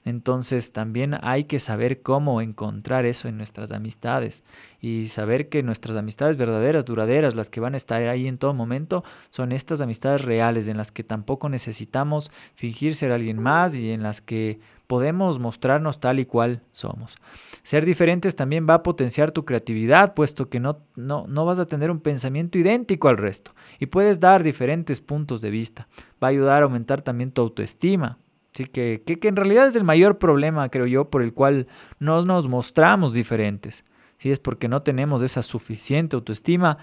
Entonces 0.06 0.72
también 0.72 1.16
hay 1.20 1.44
que 1.44 1.58
saber 1.58 2.00
cómo 2.00 2.40
encontrar 2.40 3.04
eso 3.06 3.26
en 3.26 3.36
nuestras 3.36 3.72
amistades 3.72 4.44
y 4.80 5.08
saber 5.08 5.48
que 5.48 5.64
nuestras 5.64 5.96
amistades 5.96 6.36
verdaderas, 6.36 6.84
duraderas, 6.84 7.34
las 7.34 7.50
que 7.50 7.58
van 7.58 7.74
a 7.74 7.76
estar 7.76 8.00
ahí 8.04 8.28
en 8.28 8.38
todo 8.38 8.54
momento, 8.54 9.02
son 9.30 9.50
estas 9.50 9.80
amistades 9.80 10.22
reales 10.22 10.68
en 10.68 10.76
las 10.76 10.92
que 10.92 11.02
tampoco 11.02 11.48
necesitamos 11.48 12.30
fingir 12.54 12.94
ser 12.94 13.10
alguien 13.10 13.42
más 13.42 13.74
y 13.74 13.90
en 13.90 14.04
las 14.04 14.20
que 14.20 14.60
podemos 14.86 15.40
mostrarnos 15.40 15.98
tal 15.98 16.20
y 16.20 16.24
cual 16.24 16.62
somos. 16.70 17.16
Ser 17.64 17.84
diferentes 17.84 18.36
también 18.36 18.64
va 18.70 18.74
a 18.74 18.82
potenciar 18.84 19.32
tu 19.32 19.44
creatividad, 19.44 20.14
puesto 20.14 20.48
que 20.48 20.60
no, 20.60 20.78
no, 20.94 21.26
no 21.26 21.44
vas 21.44 21.58
a 21.58 21.66
tener 21.66 21.90
un 21.90 21.98
pensamiento 21.98 22.58
idéntico 22.58 23.08
al 23.08 23.16
resto 23.16 23.56
y 23.80 23.86
puedes 23.86 24.20
dar 24.20 24.44
diferentes 24.44 25.00
puntos 25.00 25.40
de 25.40 25.50
vista. 25.50 25.88
Va 26.22 26.28
a 26.28 26.30
ayudar 26.30 26.62
a 26.62 26.66
aumentar 26.66 27.02
también 27.02 27.32
tu 27.32 27.42
autoestima. 27.42 28.20
Así 28.56 28.64
que, 28.64 29.02
que, 29.04 29.18
que 29.18 29.28
en 29.28 29.36
realidad 29.36 29.66
es 29.66 29.76
el 29.76 29.84
mayor 29.84 30.16
problema, 30.16 30.70
creo 30.70 30.86
yo, 30.86 31.10
por 31.10 31.20
el 31.20 31.34
cual 31.34 31.66
no 31.98 32.22
nos 32.24 32.48
mostramos 32.48 33.12
diferentes. 33.12 33.84
Si 34.16 34.30
es 34.30 34.40
porque 34.40 34.66
no 34.66 34.80
tenemos 34.80 35.20
esa 35.20 35.42
suficiente 35.42 36.16
autoestima 36.16 36.78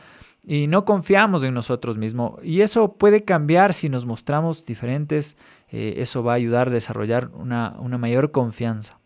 y 0.46 0.68
no 0.68 0.86
confiamos 0.86 1.44
en 1.44 1.56
nosotros 1.56 1.98
mismos. 1.98 2.34
Y 2.44 2.62
eso 2.62 2.94
puede 2.94 3.24
cambiar 3.24 3.74
si 3.74 3.89
nos 3.89 4.06
mostramos 4.06 4.68
diferentes. 4.68 5.36
Eh, 5.72 5.96
eso 5.98 6.24
va 6.24 6.34
a 6.34 6.36
ayudar 6.36 6.68
a 6.68 6.72
desarrollar 6.72 7.32
una, 7.34 7.75
una 7.80 7.98
mayor 7.98 8.30
confianza. 8.30 9.00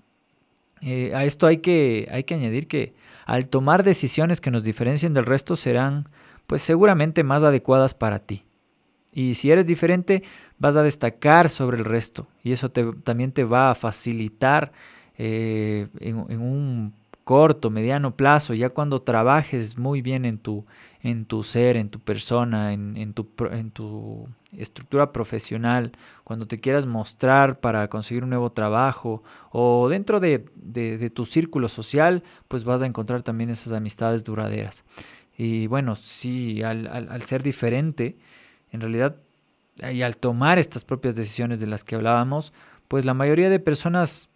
Eh, 0.82 1.14
a 1.16 1.24
esto 1.24 1.48
hay 1.48 1.60
que, 1.60 2.10
hay 2.12 2.26
que 2.26 2.34
añadir 2.34 2.68
que 2.68 2.96
al 3.26 3.48
tomar 3.48 3.84
decisiones 3.84 4.42
que 4.42 4.52
nos 4.52 4.64
diferencien 4.64 5.14
del 5.14 5.26
resto 5.26 5.56
serán 5.56 6.10
pues 6.48 6.62
seguramente 6.62 7.24
más 7.24 7.44
adecuadas 7.46 7.94
para 7.94 8.20
ti. 8.20 8.44
Y 9.12 9.34
si 9.34 9.52
eres 9.52 9.68
diferente, 9.68 10.24
vas 10.60 10.78
a 10.78 10.84
destacar 10.84 11.50
sobre 11.50 11.78
el 11.78 11.86
resto. 11.86 12.28
Y 12.44 12.52
eso 12.52 12.70
también 12.70 13.32
te 13.32 13.44
va 13.44 13.72
a 13.72 13.76
facilitar 13.76 14.72
eh, 15.18 15.88
en, 16.00 16.18
un 16.18 16.94
corto, 17.24 17.70
mediano 17.70 18.16
plazo, 18.16 18.54
ya 18.54 18.70
cuando 18.70 19.00
trabajes 19.00 19.78
muy 19.78 20.02
bien 20.02 20.24
en 20.24 20.38
tu, 20.38 20.66
en 21.02 21.26
tu 21.26 21.44
ser, 21.44 21.76
en 21.76 21.90
tu 21.90 22.00
persona, 22.00 22.72
en, 22.72 23.14
tu, 23.14 23.28
en 23.52 23.72
tu 23.72 24.30
estructura 24.56 25.12
profesional, 25.12 25.92
cuando 26.24 26.48
te 26.48 26.60
quieras 26.60 26.86
mostrar 26.86 27.60
para 27.60 27.90
conseguir 27.90 28.24
un 28.24 28.30
nuevo 28.30 28.52
trabajo 28.52 29.24
o 29.52 29.90
dentro 29.90 30.22
de, 30.22 30.46
de, 30.56 31.10
tu 31.10 31.26
círculo 31.26 31.68
social, 31.68 32.24
pues 32.48 32.64
vas 32.64 32.82
a 32.82 32.86
encontrar 32.86 33.24
también 33.24 33.50
esas 33.50 33.74
amistades 33.74 34.24
duraderas. 34.24 34.86
Y 35.38 35.68
bueno, 35.68 35.96
sí, 35.96 36.64
al 36.64 37.22
ser 37.24 37.44
diferente, 37.44 38.16
en 38.72 38.82
realidad, 38.82 39.16
y 39.92 40.02
al 40.02 40.18
tomar 40.18 40.58
estas 40.60 40.84
propias 40.84 41.16
decisiones 41.16 41.60
de 41.60 41.68
las 41.68 41.84
que 41.84 41.96
hablábamos, 41.96 42.54
pues 42.88 43.06
la 43.06 43.14
mayoría 43.14 43.50
de 43.50 43.60
personas 43.60 44.30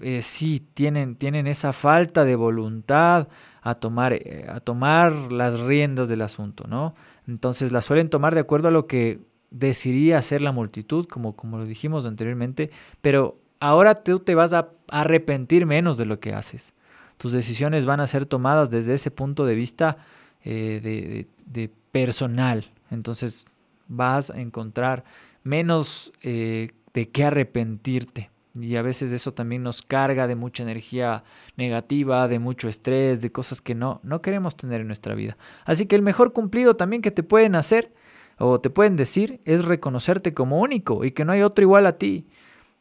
eh, 0.00 0.22
sí 0.22 0.64
tienen, 0.74 1.16
tienen 1.16 1.46
esa 1.46 1.72
falta 1.72 2.24
de 2.24 2.36
voluntad 2.36 3.28
a 3.62 3.74
tomar, 3.74 4.12
eh, 4.12 4.46
a 4.48 4.60
tomar 4.60 5.12
las 5.32 5.58
riendas 5.60 6.08
del 6.08 6.22
asunto, 6.22 6.64
¿no? 6.68 6.94
Entonces 7.26 7.72
la 7.72 7.80
suelen 7.80 8.08
tomar 8.08 8.34
de 8.34 8.40
acuerdo 8.40 8.68
a 8.68 8.70
lo 8.70 8.86
que 8.86 9.20
decidiría 9.50 10.18
hacer 10.18 10.40
la 10.40 10.52
multitud, 10.52 11.06
como, 11.06 11.34
como 11.34 11.58
lo 11.58 11.66
dijimos 11.66 12.06
anteriormente, 12.06 12.70
pero 13.00 13.38
ahora 13.60 14.02
tú 14.02 14.20
te 14.20 14.34
vas 14.34 14.52
a 14.52 14.68
arrepentir 14.88 15.66
menos 15.66 15.96
de 15.96 16.06
lo 16.06 16.20
que 16.20 16.32
haces. 16.32 16.74
Tus 17.16 17.32
decisiones 17.32 17.84
van 17.84 18.00
a 18.00 18.06
ser 18.06 18.26
tomadas 18.26 18.70
desde 18.70 18.94
ese 18.94 19.10
punto 19.10 19.44
de 19.44 19.54
vista 19.54 19.98
eh, 20.44 20.80
de, 20.82 21.26
de, 21.46 21.70
personal. 21.90 22.70
Entonces 22.90 23.46
vas 23.88 24.30
a 24.30 24.40
encontrar 24.40 25.04
menos 25.42 26.12
eh, 26.22 26.70
de 26.94 27.08
qué 27.08 27.24
arrepentirte. 27.24 28.30
Y 28.54 28.76
a 28.76 28.82
veces 28.82 29.12
eso 29.12 29.32
también 29.32 29.62
nos 29.62 29.82
carga 29.82 30.26
de 30.26 30.34
mucha 30.34 30.62
energía 30.62 31.22
negativa, 31.56 32.26
de 32.28 32.38
mucho 32.38 32.68
estrés, 32.68 33.20
de 33.20 33.30
cosas 33.30 33.60
que 33.60 33.74
no, 33.74 34.00
no 34.02 34.20
queremos 34.20 34.56
tener 34.56 34.80
en 34.80 34.88
nuestra 34.88 35.14
vida. 35.14 35.36
Así 35.64 35.86
que 35.86 35.96
el 35.96 36.02
mejor 36.02 36.32
cumplido 36.32 36.74
también 36.74 37.02
que 37.02 37.10
te 37.10 37.22
pueden 37.22 37.54
hacer 37.54 37.92
o 38.38 38.60
te 38.60 38.70
pueden 38.70 38.96
decir 38.96 39.40
es 39.44 39.64
reconocerte 39.64 40.34
como 40.34 40.60
único 40.60 41.04
y 41.04 41.12
que 41.12 41.24
no 41.24 41.32
hay 41.32 41.42
otro 41.42 41.62
igual 41.62 41.86
a 41.86 41.98
ti. 41.98 42.26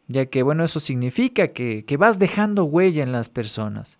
Ya 0.07 0.27
que, 0.27 0.41
bueno, 0.41 0.63
eso 0.63 0.79
significa 0.79 1.49
que, 1.49 1.83
que 1.85 1.97
vas 1.97 2.17
dejando 2.17 2.63
huella 2.63 3.03
en 3.03 3.11
las 3.11 3.29
personas. 3.29 3.99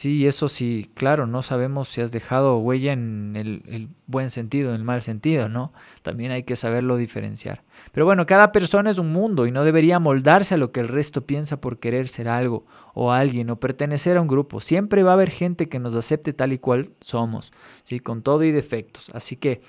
Sí, 0.00 0.26
eso 0.26 0.48
sí, 0.48 0.90
claro, 0.94 1.26
no 1.26 1.42
sabemos 1.42 1.88
si 1.88 2.00
has 2.00 2.10
dejado 2.10 2.56
huella 2.56 2.94
en 2.94 3.34
el, 3.36 3.62
el, 3.68 3.90
buen 4.06 4.30
sentido, 4.30 4.70
en 4.70 4.76
el 4.76 4.82
mal 4.82 5.02
sentido, 5.02 5.50
¿no? 5.50 5.74
También 6.00 6.32
hay 6.32 6.42
que 6.42 6.56
saberlo 6.56 6.96
diferenciar. 6.96 7.64
Pero 7.92 8.06
bueno, 8.06 8.24
cada 8.24 8.50
persona 8.50 8.88
es 8.88 8.98
un 8.98 9.12
mundo 9.12 9.46
y 9.46 9.50
no 9.50 9.62
debería 9.62 9.98
moldarse 9.98 10.54
a 10.54 10.56
lo 10.56 10.72
que 10.72 10.80
el 10.80 10.88
resto 10.88 11.26
piensa 11.26 11.60
por 11.60 11.80
querer 11.80 12.08
ser 12.08 12.30
algo 12.30 12.64
o 12.94 13.12
alguien 13.12 13.50
o 13.50 13.60
pertenecer 13.60 14.16
a 14.16 14.22
un 14.22 14.26
grupo. 14.26 14.62
Siempre 14.62 15.02
va 15.02 15.10
a 15.10 15.14
haber 15.14 15.28
gente 15.28 15.68
que 15.68 15.78
nos 15.78 15.94
acepte 15.94 16.32
tal 16.32 16.54
y 16.54 16.58
cual 16.58 16.92
somos, 17.02 17.52
¿sí? 17.84 18.00
Con 18.00 18.22
todo 18.22 18.42
y 18.44 18.52
defectos. 18.52 19.10
Así 19.10 19.36
que 19.36 19.60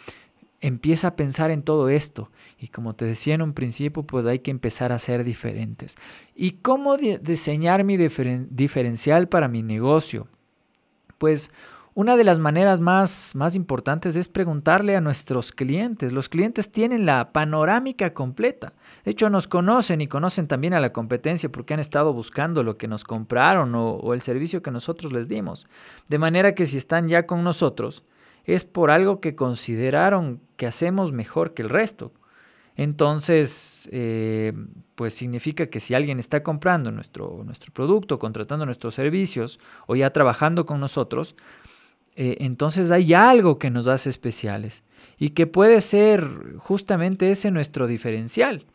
empieza 0.62 1.10
a 1.10 1.16
pensar 1.16 1.52
en 1.52 1.64
todo 1.64 1.90
esto. 1.90 2.30
Y 2.58 2.68
como 2.68 2.94
te 2.96 3.06
decía 3.06 3.36
en 3.36 3.42
un 3.42 3.54
principio, 3.54 4.04
pues 4.04 4.26
hay 4.28 4.40
que 4.40 4.52
empezar 4.52 4.92
a 4.92 5.00
ser 5.00 5.24
diferentes. 5.24 5.98
¿Y 6.36 6.52
cómo 6.52 6.98
diseñar 6.98 7.84
mi 7.84 7.98
diferen 7.98 8.48
diferencial 8.52 9.28
para 9.28 9.48
mi 9.48 9.64
negocio? 9.64 10.28
Pues 11.18 11.52
una 11.94 12.16
de 12.16 12.24
las 12.24 12.40
maneras 12.40 12.80
más, 12.80 13.36
más 13.36 13.54
importantes 13.56 14.16
es 14.16 14.30
preguntarle 14.30 14.96
a 14.96 15.02
nuestros 15.02 15.52
clientes. 15.52 16.14
Los 16.14 16.30
clientes 16.30 16.72
tienen 16.72 17.06
la 17.06 17.34
panorámica 17.34 18.14
completa. 18.14 18.74
De 19.04 19.12
hecho, 19.12 19.30
nos 19.30 19.48
conocen 19.48 20.00
y 20.00 20.08
conocen 20.08 20.48
también 20.48 20.74
a 20.74 20.80
la 20.80 20.94
competencia 20.94 21.52
porque 21.52 21.74
han 21.74 21.82
estado 21.82 22.14
buscando 22.14 22.64
lo 22.64 22.78
que 22.78 22.88
nos 22.88 23.04
compraron 23.04 23.74
o 23.76 24.14
el 24.14 24.22
servicio 24.22 24.62
que 24.62 24.72
nosotros 24.72 25.12
les 25.12 25.28
dimos. 25.28 25.68
De 26.08 26.18
manera 26.18 26.56
que 26.56 26.66
si 26.66 26.78
están 26.78 27.10
ya 27.10 27.26
con 27.26 27.44
nosotros, 27.44 28.04
es 28.46 28.66
por 28.66 28.92
algo 28.92 29.20
que 29.20 29.36
consideraron 29.36 30.42
que 30.58 30.68
hacemos 30.68 31.12
mejor 31.12 31.54
que 31.54 31.62
el 31.62 31.70
resto. 31.70 32.12
Entonces, 32.76 33.90
eh, 33.92 34.54
pues 34.96 35.14
significa 35.14 35.68
que 35.68 35.80
si 35.80 35.94
alguien 35.94 36.20
está 36.20 36.42
comprando 36.42 36.92
nuestro, 36.92 37.44
nuestro 37.46 37.72
producto, 37.74 38.18
contratando 38.18 38.66
nuestros 38.66 38.96
servicios 38.96 39.60
o 39.88 39.96
ya 39.96 40.12
trabajando 40.12 40.66
con 40.66 40.80
nosotros, 40.80 41.36
eh, 42.16 42.38
entonces 42.40 42.92
hay 42.92 43.14
algo 43.14 43.58
que 43.58 43.70
nos 43.70 43.88
hace 43.88 44.10
especiales 44.10 44.84
y 45.18 45.30
que 45.30 45.48
puede 45.48 45.82
ser 45.82 46.58
justamente 46.58 47.32
ese 47.32 47.52
nuestro 47.52 47.88
diferencial. 47.88 48.66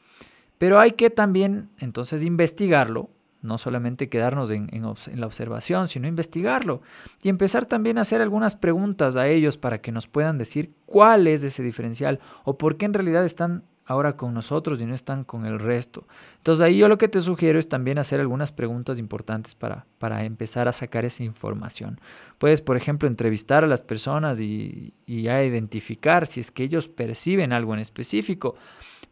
Pero 0.58 0.78
hay 0.78 0.92
que 0.92 1.10
también 1.10 1.68
entonces 1.78 2.22
investigarlo 2.22 3.10
no 3.42 3.58
solamente 3.58 4.08
quedarnos 4.08 4.50
en, 4.50 4.68
la 5.14 5.26
observación, 5.26 5.88
sino 5.88 6.08
investigarlo 6.08 6.82
y 7.22 7.28
empezar 7.28 7.66
también 7.66 7.98
a 7.98 8.02
hacer 8.02 8.20
algunas 8.20 8.54
preguntas 8.54 9.16
a 9.16 9.28
ellos 9.28 9.56
para 9.56 9.80
que 9.80 9.92
nos 9.92 10.06
puedan 10.06 10.38
decir 10.38 10.72
cuál 10.86 11.26
es 11.26 11.44
ese 11.44 11.62
diferencial 11.62 12.20
o 12.44 12.58
por 12.58 12.76
qué 12.76 12.86
en 12.86 12.94
realidad 12.94 13.24
están 13.24 13.64
ahora 13.86 14.16
con 14.16 14.34
nosotros 14.34 14.80
y 14.80 14.86
no 14.86 14.94
están 14.94 15.24
con 15.24 15.46
el 15.46 15.60
resto. 15.60 16.06
Entonces 16.38 16.62
ahí 16.62 16.76
yo 16.76 16.88
lo 16.88 16.98
que 16.98 17.08
te 17.08 17.20
sugiero 17.20 17.58
es 17.58 17.68
también 17.68 17.98
hacer 17.98 18.20
algunas 18.20 18.50
preguntas 18.50 18.98
importantes 18.98 19.54
para, 19.54 19.86
para 19.98 20.24
empezar 20.24 20.66
a 20.66 20.72
sacar 20.72 21.04
esa 21.04 21.22
información. 21.22 22.00
Puedes, 22.38 22.60
por 22.60 22.76
ejemplo, 22.76 23.08
entrevistar 23.08 23.64
a 23.64 23.68
las 23.68 23.82
personas 23.82 24.40
y, 24.40 24.92
y 25.06 25.28
a 25.28 25.44
identificar 25.44 26.26
si 26.26 26.40
es 26.40 26.50
que 26.50 26.64
ellos 26.64 26.88
perciben 26.88 27.52
algo 27.52 27.74
en 27.74 27.80
específico. 27.80 28.56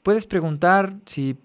Puedes 0.02 0.26
preguntar 0.26 0.96
si 1.06 1.38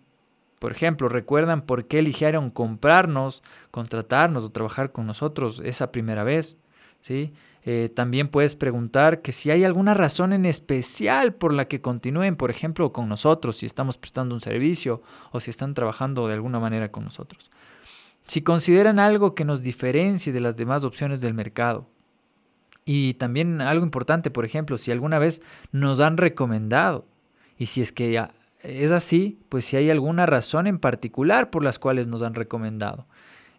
por 0.60 0.74
ejemplo, 0.74 1.08
recuerdan 1.08 1.62
por 1.62 1.86
qué 1.86 2.00
eligieron 2.00 2.52
comprarnos, 2.52 3.42
contratarnos 3.72 4.44
o 4.44 4.52
trabajar 4.52 4.92
con 4.92 5.08
nosotros 5.08 5.62
esa 5.64 5.92
primera 5.92 6.26
vez. 6.26 6.58
¿sí? 7.02 7.34
Eh, 7.64 7.90
también 7.94 8.28
puedes 8.28 8.56
preguntar 8.56 9.22
que 9.22 9.32
si 9.32 9.52
hay 9.52 9.64
alguna 9.64 9.94
razón 9.94 10.34
en 10.34 10.46
especial 10.46 11.34
por 11.34 11.54
la 11.54 11.68
que 11.68 11.82
continúen, 11.82 12.36
por 12.36 12.52
ejemplo, 12.52 12.92
con 12.92 13.08
nosotros, 13.08 13.58
si 13.58 13.66
estamos 13.66 13.98
prestando 13.98 14.36
un 14.36 14.42
servicio 14.42 15.02
o 15.32 15.40
si 15.40 15.50
están 15.50 15.74
trabajando 15.74 16.28
de 16.28 16.34
alguna 16.34 16.60
manera 16.60 16.92
con 16.92 17.06
nosotros. 17.06 17.50
Si 18.28 18.42
consideran 18.42 19.00
algo 19.00 19.36
que 19.36 19.46
nos 19.46 19.62
diferencie 19.62 20.34
de 20.34 20.40
las 20.42 20.56
demás 20.56 20.84
opciones 20.84 21.22
del 21.22 21.34
mercado. 21.34 21.88
Y 22.86 23.16
también 23.16 23.62
algo 23.62 23.86
importante, 23.86 24.32
por 24.32 24.46
ejemplo, 24.46 24.78
si 24.78 24.92
alguna 24.92 25.20
vez 25.20 25.42
nos 25.72 26.00
han 26.00 26.18
recomendado 26.18 27.06
Y 27.58 27.68
si 27.68 27.82
es 27.82 27.92
que 27.92 28.20
es 28.62 28.92
así, 28.92 29.40
pues 29.50 29.66
si 29.66 29.78
hay 29.78 29.90
alguna 29.90 30.26
razón 30.26 30.68
en 30.68 30.80
particular 30.80 31.50
por 31.50 31.64
las 31.64 31.80
cuales 31.80 32.08
nos 32.08 32.22
han 32.22 32.36
recomendado. 32.36 33.08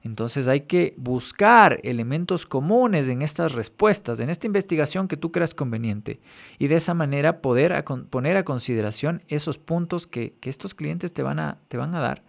Entonces 0.03 0.49
hay 0.49 0.63
que 0.63 0.95
buscar 0.97 1.79
elementos 1.83 2.47
comunes 2.47 3.09
en 3.09 3.21
estas 3.21 3.53
respuestas, 3.53 4.21
en 4.21 4.31
esta 4.31 4.47
investigación 4.47 5.09
que 5.09 5.19
tú 5.19 5.31
creas 5.31 5.53
conveniente 5.53 6.21
y 6.59 6.69
de 6.69 6.77
esa 6.77 6.95
manera 6.95 7.43
poder 7.43 7.85
poner 8.09 8.39
a 8.39 8.45
consideración 8.45 9.23
esos 9.29 9.59
puntos 9.59 10.07
que, 10.07 10.35
estos 10.43 10.75
clientes 10.75 11.13
te 11.13 11.23
van, 11.23 11.39
a, 11.39 11.59
te 11.69 11.77
van 11.77 11.95
a 11.95 12.01
dar 12.01 12.23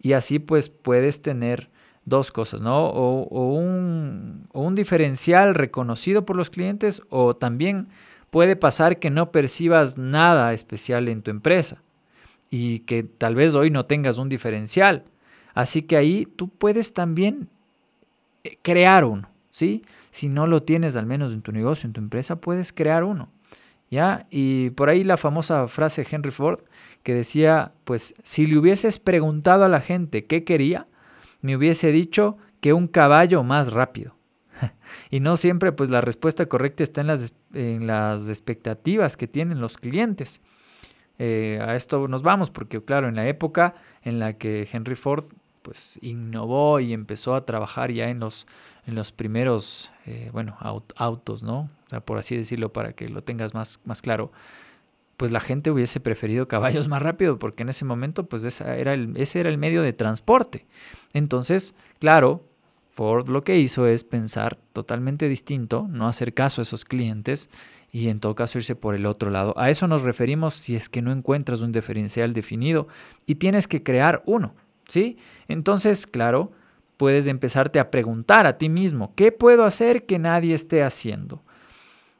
y 0.00 0.14
así 0.14 0.38
pues 0.38 0.70
puedes 0.70 1.20
tener 1.20 1.70
dos 2.06 2.32
cosas, 2.32 2.62
¿no? 2.62 2.86
O, 2.86 3.54
un, 3.54 4.48
o 4.52 4.62
un 4.62 4.74
diferencial 4.74 5.54
reconocido 5.54 6.24
por 6.24 6.36
los 6.36 6.48
clientes 6.48 7.02
o 7.10 7.36
también 7.36 7.88
puede 8.30 8.56
pasar 8.56 8.98
que 8.98 9.10
no 9.10 9.30
percibas 9.30 9.98
nada 9.98 10.54
especial 10.54 11.08
en 11.08 11.20
tu 11.20 11.30
empresa 11.30 11.82
y 12.52 12.80
que 12.80 13.02
tal 13.02 13.34
vez 13.34 13.56
hoy 13.56 13.70
no 13.70 13.86
tengas 13.86 14.18
un 14.18 14.28
diferencial 14.28 15.06
Así 15.54 15.82
que 15.82 15.96
ahí 15.96 16.26
tú 16.36 16.48
puedes 16.48 16.94
también 16.94 17.48
eh, 18.44 18.58
crear 18.62 19.04
uno, 19.04 19.28
¿sí? 19.50 19.84
Si 20.10 20.28
no 20.28 20.46
lo 20.46 20.62
tienes 20.62 20.96
al 20.96 21.06
menos 21.06 21.32
en 21.32 21.42
tu 21.42 21.52
negocio, 21.52 21.86
en 21.86 21.92
tu 21.92 22.00
empresa, 22.00 22.36
puedes 22.36 22.72
crear 22.72 23.04
uno. 23.04 23.30
¿Ya? 23.90 24.26
Y 24.30 24.70
por 24.70 24.88
ahí 24.88 25.04
la 25.04 25.18
famosa 25.18 25.68
frase 25.68 26.02
de 26.02 26.08
Henry 26.10 26.30
Ford 26.30 26.60
que 27.02 27.14
decía, 27.14 27.72
pues 27.84 28.14
si 28.22 28.46
le 28.46 28.56
hubieses 28.56 28.98
preguntado 28.98 29.64
a 29.64 29.68
la 29.68 29.80
gente 29.80 30.24
qué 30.24 30.44
quería, 30.44 30.86
me 31.42 31.56
hubiese 31.56 31.92
dicho 31.92 32.38
que 32.60 32.72
un 32.72 32.86
caballo 32.86 33.42
más 33.42 33.70
rápido. 33.70 34.16
y 35.10 35.20
no 35.20 35.36
siempre 35.36 35.72
pues 35.72 35.90
la 35.90 36.00
respuesta 36.00 36.46
correcta 36.46 36.82
está 36.82 37.02
en 37.02 37.08
las, 37.08 37.34
en 37.52 37.86
las 37.86 38.30
expectativas 38.30 39.18
que 39.18 39.26
tienen 39.26 39.60
los 39.60 39.76
clientes. 39.76 40.40
Eh, 41.24 41.60
a 41.64 41.76
esto 41.76 42.08
nos 42.08 42.24
vamos 42.24 42.50
porque 42.50 42.82
claro, 42.82 43.06
en 43.06 43.14
la 43.14 43.28
época 43.28 43.76
en 44.02 44.18
la 44.18 44.32
que 44.32 44.68
Henry 44.72 44.96
Ford 44.96 45.26
pues 45.62 46.00
innovó 46.02 46.80
y 46.80 46.92
empezó 46.92 47.36
a 47.36 47.46
trabajar 47.46 47.92
ya 47.92 48.08
en 48.08 48.18
los, 48.18 48.48
en 48.88 48.96
los 48.96 49.12
primeros, 49.12 49.92
eh, 50.04 50.30
bueno, 50.32 50.56
autos, 50.96 51.44
¿no? 51.44 51.70
O 51.86 51.88
sea, 51.88 52.00
por 52.00 52.18
así 52.18 52.36
decirlo, 52.36 52.72
para 52.72 52.94
que 52.94 53.08
lo 53.08 53.22
tengas 53.22 53.54
más, 53.54 53.80
más 53.84 54.02
claro, 54.02 54.32
pues 55.16 55.30
la 55.30 55.38
gente 55.38 55.70
hubiese 55.70 56.00
preferido 56.00 56.48
caballos 56.48 56.88
más 56.88 57.00
rápido, 57.00 57.38
porque 57.38 57.62
en 57.62 57.68
ese 57.68 57.84
momento, 57.84 58.26
pues 58.26 58.44
esa 58.44 58.76
era 58.76 58.92
el, 58.92 59.16
ese 59.16 59.38
era 59.38 59.48
el 59.48 59.58
medio 59.58 59.82
de 59.82 59.92
transporte. 59.92 60.66
Entonces, 61.12 61.76
claro, 62.00 62.42
Ford 62.90 63.28
lo 63.28 63.44
que 63.44 63.58
hizo 63.58 63.86
es 63.86 64.02
pensar 64.02 64.58
totalmente 64.72 65.28
distinto, 65.28 65.86
no 65.88 66.08
hacer 66.08 66.34
caso 66.34 66.60
a 66.60 66.64
esos 66.64 66.84
clientes 66.84 67.48
y 67.92 68.08
en 68.08 68.20
todo 68.20 68.34
caso 68.34 68.58
irse 68.58 68.74
por 68.74 68.94
el 68.94 69.04
otro 69.04 69.30
lado. 69.30 69.52
A 69.58 69.68
eso 69.68 69.86
nos 69.86 70.00
referimos 70.00 70.54
si 70.54 70.74
es 70.74 70.88
que 70.88 71.02
no 71.02 71.12
encuentras 71.12 71.60
un 71.60 71.72
diferencial 71.72 72.32
definido 72.32 72.88
y 73.26 73.34
tienes 73.34 73.68
que 73.68 73.82
crear 73.82 74.22
uno. 74.24 74.54
¿sí? 74.88 75.18
Entonces, 75.46 76.06
claro, 76.06 76.52
puedes 76.96 77.26
empezarte 77.26 77.78
a 77.78 77.90
preguntar 77.90 78.46
a 78.46 78.56
ti 78.56 78.70
mismo, 78.70 79.12
¿qué 79.14 79.30
puedo 79.30 79.64
hacer 79.64 80.06
que 80.06 80.18
nadie 80.18 80.54
esté 80.54 80.82
haciendo? 80.82 81.42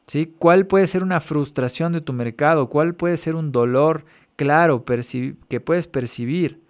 ¿Sí? 0.07 0.35
¿Cuál 0.39 0.67
puede 0.67 0.87
ser 0.87 1.03
una 1.03 1.21
frustración 1.21 1.93
de 1.93 2.03
tu 2.03 2.13
mercado? 2.13 2.69
¿Cuál 2.69 2.95
puede 2.95 3.17
ser 3.17 3.35
un 3.35 3.51
dolor 3.51 4.05
claro 4.37 4.85
que 4.85 5.61
puedes 5.61 5.87
percibir? 5.87 6.61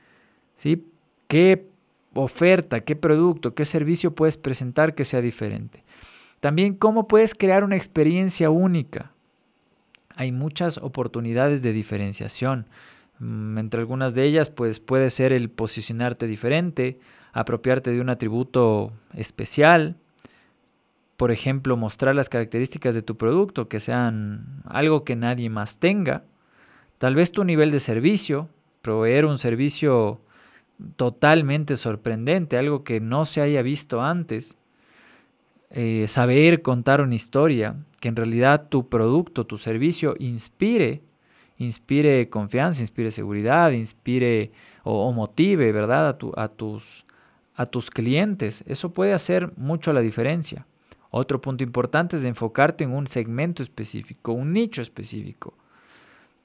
¿Sí? 0.55 0.87
¿Qué 1.27 1.67
oferta, 2.15 2.81
qué 2.83 2.95
producto, 2.95 3.55
qué 3.55 3.65
servicio 3.65 4.15
puedes 4.15 4.37
presentar 4.37 4.95
que 4.95 5.05
sea 5.05 5.21
diferente? 5.21 5.83
También 6.43 6.75
cómo 6.75 7.07
puedes 7.07 7.37
crear 7.37 7.63
una 7.63 7.77
experiencia 7.77 8.51
única. 8.51 9.13
Hay 10.17 10.33
muchas 10.33 10.77
oportunidades 10.77 11.63
de 11.63 11.73
diferenciación. 11.73 12.67
Mm, 13.21 13.59
entre 13.59 13.79
algunas 13.79 14.13
de 14.17 14.25
ellas, 14.25 14.51
pues 14.51 14.81
puede 14.81 15.09
ser 15.11 15.33
el 15.33 15.51
posicionarte 15.51 16.27
diferente, 16.27 16.99
apropiarte 17.33 17.93
de 17.93 18.01
un 18.01 18.09
atributo 18.09 18.93
especial, 19.15 19.95
por 21.17 21.31
ejemplo, 21.31 21.77
mostrar 21.77 22.17
las 22.17 22.29
características 22.29 22.97
de 22.97 23.03
tu 23.03 23.17
producto 23.17 23.69
que 23.69 23.79
sean 23.79 24.65
algo 24.65 25.05
que 25.05 25.15
nadie 25.15 25.49
más 25.49 25.79
tenga, 25.79 26.25
tal 26.99 27.15
vez 27.15 27.31
tu 27.31 27.45
nivel 27.45 27.71
de 27.71 27.79
servicio, 27.79 28.49
proveer 28.81 29.27
un 29.27 29.39
servicio 29.39 30.21
totalmente 30.97 31.77
sorprendente, 31.77 32.59
algo 32.59 32.83
que 32.83 32.99
no 32.99 33.27
se 33.27 33.43
haya 33.43 33.63
visto 33.63 34.03
antes, 34.03 34.57
eh, 35.73 36.07
saber 36.09 36.63
contar 36.63 37.01
una 37.01 37.15
historia, 37.15 37.77
que 38.01 38.09
en 38.09 38.17
realidad 38.17 38.69
tu 38.69 38.89
producto, 38.89 39.47
tu 39.47 39.59
servicio 39.59 40.15
inspire 40.19 41.03
inspire 41.59 42.29
confianza, 42.29 42.83
inspire 42.83 43.11
seguridad, 43.11 43.71
inspire 43.71 44.53
o, 44.85 45.13
motive, 45.13 45.73
¿verdad? 45.73 46.09
A, 46.09 46.43
a, 46.43 46.49
tus, 46.49 47.05
a 47.55 47.67
tus 47.67 47.91
clientes. 47.91 48.65
Eso 48.67 48.93
puede 48.93 49.13
hacer 49.13 49.53
mucho 49.57 49.93
la 49.93 50.01
diferencia. 50.01 50.67
Otro 51.11 51.41
punto 51.41 51.63
importante 51.63 52.17
es 52.17 52.25
enfocarte 52.25 52.85
en 52.85 52.93
un 52.93 53.07
segmento 53.07 53.63
específico, 53.63 54.33
un 54.33 54.53
nicho 54.53 54.83
específico. 54.83 55.55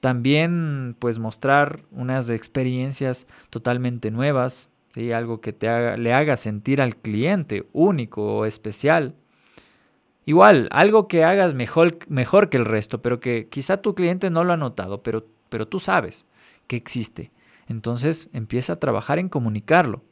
También, 0.00 0.94
pues, 0.98 1.18
mostrar 1.18 1.80
unas 1.90 2.30
experiencias 2.30 3.26
totalmente 3.50 4.10
nuevas, 4.10 4.68
¿sí? 4.94 5.12
algo 5.12 5.40
que 5.40 5.52
te 5.52 5.68
haga, 5.68 5.96
le 5.96 6.12
haga 6.12 6.36
sentir 6.36 6.80
al 6.80 6.96
cliente 6.96 7.66
único 7.72 8.38
o 8.38 8.44
especial. 8.44 9.14
Igual, 10.26 10.68
algo 10.72 11.08
que 11.08 11.24
hagas 11.24 11.54
mejor, 11.54 11.98
mejor 12.08 12.50
que 12.50 12.58
el 12.58 12.66
resto, 12.66 13.00
pero 13.00 13.18
que 13.18 13.48
quizá 13.48 13.78
tu 13.78 13.94
cliente 13.94 14.28
no 14.28 14.44
lo 14.44 14.52
ha 14.52 14.58
notado, 14.58 15.02
pero, 15.02 15.26
pero 15.48 15.66
tú 15.66 15.78
sabes 15.78 16.26
que 16.66 16.76
existe. 16.76 17.30
Entonces 17.66 18.30
empieza 18.32 18.74
a 18.74 18.80
trabajar 18.80 19.18
en 19.18 19.28
comunicarlo. 19.28 20.02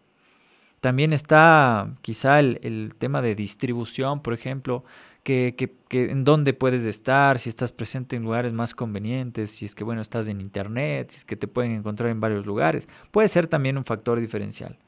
También 0.81 1.13
está 1.13 1.95
quizá 2.03 2.41
el, 2.41 2.95
tema 2.99 3.23
de 3.23 3.35
distribución, 3.35 4.23
por 4.23 4.35
ejemplo, 4.35 4.85
que, 5.23 5.55
que, 5.89 6.11
en 6.11 6.25
dónde 6.25 6.53
puedes 6.53 6.87
estar, 6.87 7.39
si 7.39 7.49
estás 7.49 7.73
presente 7.73 8.17
en 8.17 8.23
lugares 8.23 8.53
más 8.53 8.75
convenientes, 8.75 9.51
si 9.51 9.65
es 9.65 9.75
que 9.75 9.85
bueno, 9.85 10.01
estás 10.01 10.29
en 10.29 10.41
internet, 10.41 11.11
si 11.11 11.19
es 11.19 11.25
que 11.25 11.37
te 11.37 11.49
pueden 11.49 11.73
encontrar 11.73 12.11
en 12.11 12.21
varios 12.21 12.47
lugares. 12.47 12.89
Puede 13.11 13.29
ser 13.29 13.47
también 13.49 13.77
un 13.79 13.85
factor 13.85 14.21
diferencial. 14.21 14.79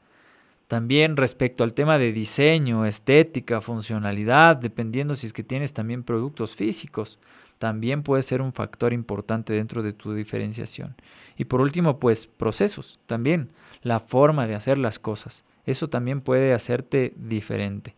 También 0.69 1.17
respecto 1.17 1.63
al 1.63 1.73
tema 1.73 1.97
de 1.97 2.13
diseño, 2.13 2.85
estética, 2.85 3.59
funcionalidad, 3.59 4.55
dependiendo 4.55 5.15
si 5.15 5.25
es 5.25 5.33
que 5.33 5.41
tienes 5.41 5.73
también 5.73 6.03
productos 6.03 6.55
físicos, 6.55 7.17
también 7.57 8.03
puede 8.03 8.21
ser 8.21 8.39
un 8.39 8.53
factor 8.53 8.93
importante 8.93 9.51
dentro 9.51 9.81
de 9.81 9.93
tu 9.93 10.13
diferenciación. 10.13 10.95
Y 11.37 11.45
por 11.45 11.59
último, 11.59 11.97
pues 11.97 12.27
procesos, 12.27 12.99
también 13.07 13.49
la 13.81 13.99
forma 13.99 14.45
de 14.45 14.53
hacer 14.53 14.77
las 14.77 14.99
cosas. 14.99 15.43
Eso 15.65 15.89
también 15.89 16.21
puede 16.21 16.53
hacerte 16.53 17.13
diferente. 17.17 17.95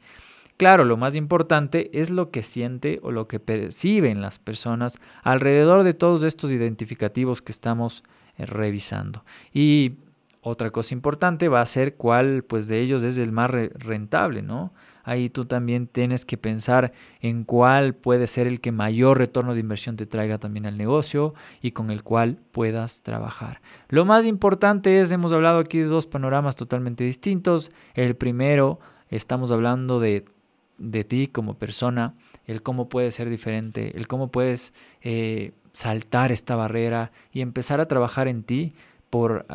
Claro, 0.56 0.86
lo 0.86 0.96
más 0.96 1.18
importante 1.18 1.90
es 2.00 2.10
lo 2.10 2.32
que 2.32 2.42
siente 2.42 3.02
o 3.04 3.12
lo 3.12 3.28
que 3.28 3.42
perciben 3.42 4.22
las 4.22 4.40
personas 4.40 4.98
alrededor 5.24 5.84
de 5.84 5.94
todos 5.94 6.24
estos 6.24 6.54
identificativos 6.54 7.42
que 7.42 7.52
estamos 7.52 8.06
eh, 8.38 8.46
revisando. 8.46 9.26
Y 9.54 9.96
otra 10.42 10.72
cosa 10.72 10.96
importante 10.96 11.48
va 11.50 11.62
a 11.62 11.66
ser 11.66 11.96
cuál 11.96 12.44
pues 12.44 12.68
de 12.68 12.82
ellos 12.82 13.04
es 13.04 13.18
el 13.18 13.32
más 13.32 13.52
rentable, 13.52 14.42
¿no? 14.42 14.74
Ahí 15.04 15.30
tú 15.30 15.46
también 15.46 15.88
tienes 15.88 16.26
que 16.26 16.38
pensar 16.38 16.94
en 17.22 17.44
cuál 17.44 17.96
puede 17.96 18.28
ser 18.28 18.48
el 18.48 18.60
que 18.60 18.72
mayor 18.72 19.18
retorno 19.18 19.54
de 19.54 19.60
inversión 19.60 19.96
te 19.96 20.06
traiga 20.06 20.38
también 20.38 20.66
al 20.66 20.78
negocio 20.78 21.34
y 21.62 21.72
con 21.72 21.92
el 21.92 22.04
cual 22.04 22.38
puedas 22.52 23.02
trabajar. 23.02 23.62
Lo 23.90 24.06
más 24.06 24.26
importante 24.26 25.02
es, 25.02 25.12
hemos 25.12 25.34
hablado 25.34 25.60
aquí 25.60 25.80
de 25.80 25.86
dos 25.86 26.08
panoramas 26.08 26.56
totalmente 26.56 27.04
distintos. 27.04 27.72
El 27.94 28.16
primero, 28.16 28.80
estamos 29.10 29.52
hablando 29.52 30.00
de, 30.00 30.26
de 30.78 31.04
ti 31.04 31.28
como 31.28 31.56
persona, 31.56 32.16
el 32.46 32.62
cómo 32.62 32.90
puedes 32.90 33.16
ser 33.16 33.30
diferente, 33.30 33.96
el 33.98 34.08
cómo 34.08 34.30
puedes 34.30 34.74
eh, 35.02 35.52
saltar 35.74 36.32
esta 36.32 36.56
barrera 36.56 37.12
y 37.32 37.42
empezar 37.42 37.80
a 37.80 37.88
trabajar 37.88 38.28
en 38.28 38.44
ti 38.44 38.74
por 39.10 39.46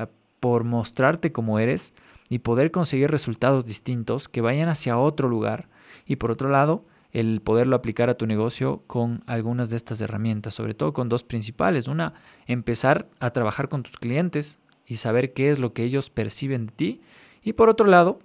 por 0.40 0.64
mostrarte 0.64 1.32
como 1.32 1.58
eres 1.58 1.94
y 2.28 2.40
poder 2.40 2.70
conseguir 2.70 3.10
resultados 3.10 3.66
distintos 3.66 4.28
que 4.28 4.40
vayan 4.40 4.68
hacia 4.68 4.98
otro 4.98 5.28
lugar. 5.28 5.68
Y 6.06 6.16
por 6.16 6.30
otro 6.30 6.48
lado, 6.48 6.84
el 7.12 7.40
poderlo 7.40 7.76
aplicar 7.76 8.10
a 8.10 8.16
tu 8.16 8.26
negocio 8.26 8.82
con 8.86 9.22
algunas 9.26 9.70
de 9.70 9.76
estas 9.76 10.00
herramientas, 10.00 10.54
sobre 10.54 10.74
todo 10.74 10.92
con 10.92 11.08
dos 11.08 11.24
principales. 11.24 11.88
Una, 11.88 12.14
empezar 12.46 13.08
a 13.20 13.30
trabajar 13.30 13.68
con 13.68 13.82
tus 13.82 13.96
clientes 13.96 14.58
y 14.86 14.96
saber 14.96 15.32
qué 15.32 15.50
es 15.50 15.58
lo 15.58 15.72
que 15.72 15.84
ellos 15.84 16.10
perciben 16.10 16.66
de 16.66 16.72
ti. 16.72 17.00
Y 17.42 17.54
por 17.54 17.68
otro 17.68 17.86
lado, 17.86 18.18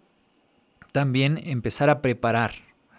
también 0.92 1.40
empezar 1.44 1.90
a 1.90 2.02
preparar 2.02 2.52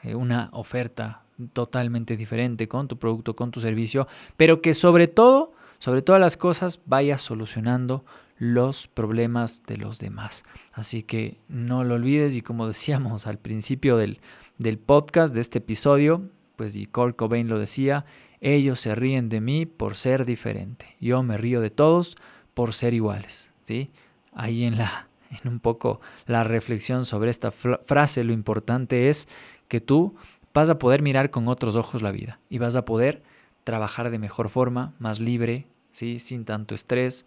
eh, 0.03 0.15
una 0.15 0.49
oferta 0.53 1.23
totalmente 1.53 2.17
diferente 2.17 2.69
con 2.69 2.89
tu 2.89 2.99
producto, 2.99 3.37
con 3.37 3.51
tu 3.51 3.61
servicio, 3.61 4.07
pero 4.37 4.63
que 4.63 4.75
sobre 4.75 5.09
todo, 5.09 5.53
sobre 5.79 6.03
todas 6.03 6.21
las 6.21 6.37
cosas, 6.37 6.81
vaya 6.87 7.19
solucionando 7.19 8.05
los 8.43 8.89
problemas 8.89 9.63
de 9.69 9.77
los 9.77 10.01
demás. 10.01 10.43
Así 10.73 11.05
que 11.05 11.39
no 11.47 11.85
lo 11.85 11.95
olvides 11.95 12.35
y 12.35 12.43
como 12.43 12.67
decíamos 12.67 13.29
al 13.29 13.39
principio 13.39 13.97
del, 13.97 14.19
del 14.59 14.81
podcast, 14.81 15.33
de 15.33 15.41
este 15.41 15.59
episodio, 15.59 16.29
pues 16.57 16.75
y 16.75 16.87
Kurt 16.87 17.15
Cobain 17.15 17.49
lo 17.49 17.61
decía, 17.61 18.05
ellos 18.41 18.81
se 18.81 18.97
ríen 18.97 19.29
de 19.29 19.41
mí 19.41 19.65
por 19.65 19.97
ser 19.97 20.25
diferente. 20.25 20.97
Yo 21.01 21.23
me 21.23 21.37
río 21.37 21.61
de 21.61 21.71
todos 21.71 22.17
por 22.53 22.73
ser 22.73 22.95
iguales, 22.95 23.53
¿sí? 23.63 23.93
Ahí 24.33 24.65
en 24.65 24.77
la 24.77 25.07
en 25.45 25.49
un 25.49 25.61
poco 25.61 26.01
la 26.27 26.43
reflexión 26.43 27.05
sobre 27.05 27.31
esta 27.31 27.53
frase, 27.53 28.25
lo 28.25 28.33
importante 28.33 29.09
es 29.09 29.29
que 29.69 29.79
tú 29.79 30.17
vas 30.53 30.69
a 30.69 30.81
poder 30.81 31.01
mirar 31.01 31.31
con 31.31 31.47
otros 31.47 31.77
ojos 31.77 32.03
la 32.03 32.11
vida 32.11 32.41
y 32.51 32.59
vas 32.59 32.75
a 32.75 32.85
poder 32.85 33.23
trabajar 33.63 34.11
de 34.11 34.19
mejor 34.19 34.49
forma, 34.49 34.95
más 34.99 35.21
libre, 35.21 35.69
¿sí? 35.93 36.19
sin 36.19 36.45
tanto 36.45 36.75
estrés, 36.75 37.25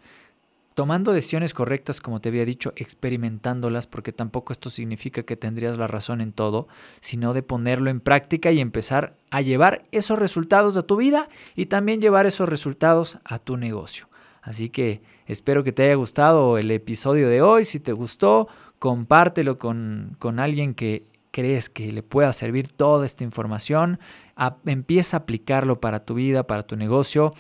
tomando 0.76 1.14
decisiones 1.14 1.54
correctas, 1.54 2.02
como 2.02 2.20
te 2.20 2.30
había 2.30 2.46
dicho, 2.46 2.74
experimentándolas, 2.76 3.88
porque 3.88 4.12
tampoco 4.12 4.52
esto 4.52 4.70
significa 4.70 5.24
que 5.24 5.38
tendrías 5.38 5.78
la 5.78 5.88
razón 5.88 6.20
en 6.20 6.34
todo, 6.34 6.68
sino 7.00 7.34
de 7.34 7.42
ponerlo 7.44 7.90
en 7.90 8.02
práctica 8.02 8.52
y 8.52 8.60
empezar 8.60 9.16
a 9.32 9.42
llevar 9.42 9.86
esos 9.92 10.20
resultados 10.20 10.76
a 10.76 10.84
tu 10.84 10.98
vida 10.98 11.30
y 11.56 11.68
también 11.68 12.02
llevar 12.02 12.26
esos 12.26 12.50
resultados 12.50 13.18
a 13.24 13.40
tu 13.40 13.56
negocio. 13.56 14.10
Así 14.42 14.70
que 14.70 15.02
espero 15.26 15.64
que 15.64 15.72
te 15.72 15.84
haya 15.84 15.96
gustado 15.96 16.58
el 16.58 16.70
episodio 16.70 17.30
de 17.30 17.42
hoy. 17.42 17.64
Si 17.64 17.80
te 17.80 17.94
gustó, 17.94 18.48
compártelo 18.78 19.58
con, 19.58 20.18
con 20.20 20.40
alguien 20.40 20.76
que 20.76 21.08
crees 21.32 21.70
que 21.70 21.92
le 21.92 22.04
pueda 22.04 22.32
servir 22.34 22.72
toda 22.72 23.06
esta 23.06 23.24
información. 23.24 23.98
empieza 24.66 25.18
a 25.18 25.20
aplicarlo 25.22 25.80
para 25.80 26.04
tu 26.04 26.16
vida, 26.16 26.48
para 26.48 26.64
tu 26.64 26.76
negocio 26.76 27.34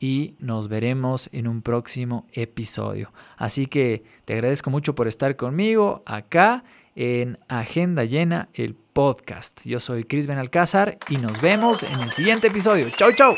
y 0.00 0.34
nos 0.38 0.68
veremos 0.68 1.28
en 1.32 1.46
un 1.46 1.62
próximo 1.62 2.26
episodio. 2.32 3.12
Así 3.36 3.66
que 3.66 4.02
te 4.24 4.32
agradezco 4.32 4.70
mucho 4.70 4.94
por 4.94 5.06
estar 5.06 5.36
conmigo 5.36 6.02
acá 6.06 6.64
en 6.96 7.38
Agenda 7.48 8.04
Llena, 8.04 8.48
el 8.54 8.74
podcast. 8.74 9.64
Yo 9.64 9.78
soy 9.78 10.04
Cris 10.04 10.26
Benalcázar 10.26 10.98
y 11.08 11.18
nos 11.18 11.40
vemos 11.40 11.82
en 11.82 12.00
el 12.00 12.10
siguiente 12.12 12.48
episodio. 12.48 12.88
Chau, 12.96 13.12
chau. 13.12 13.34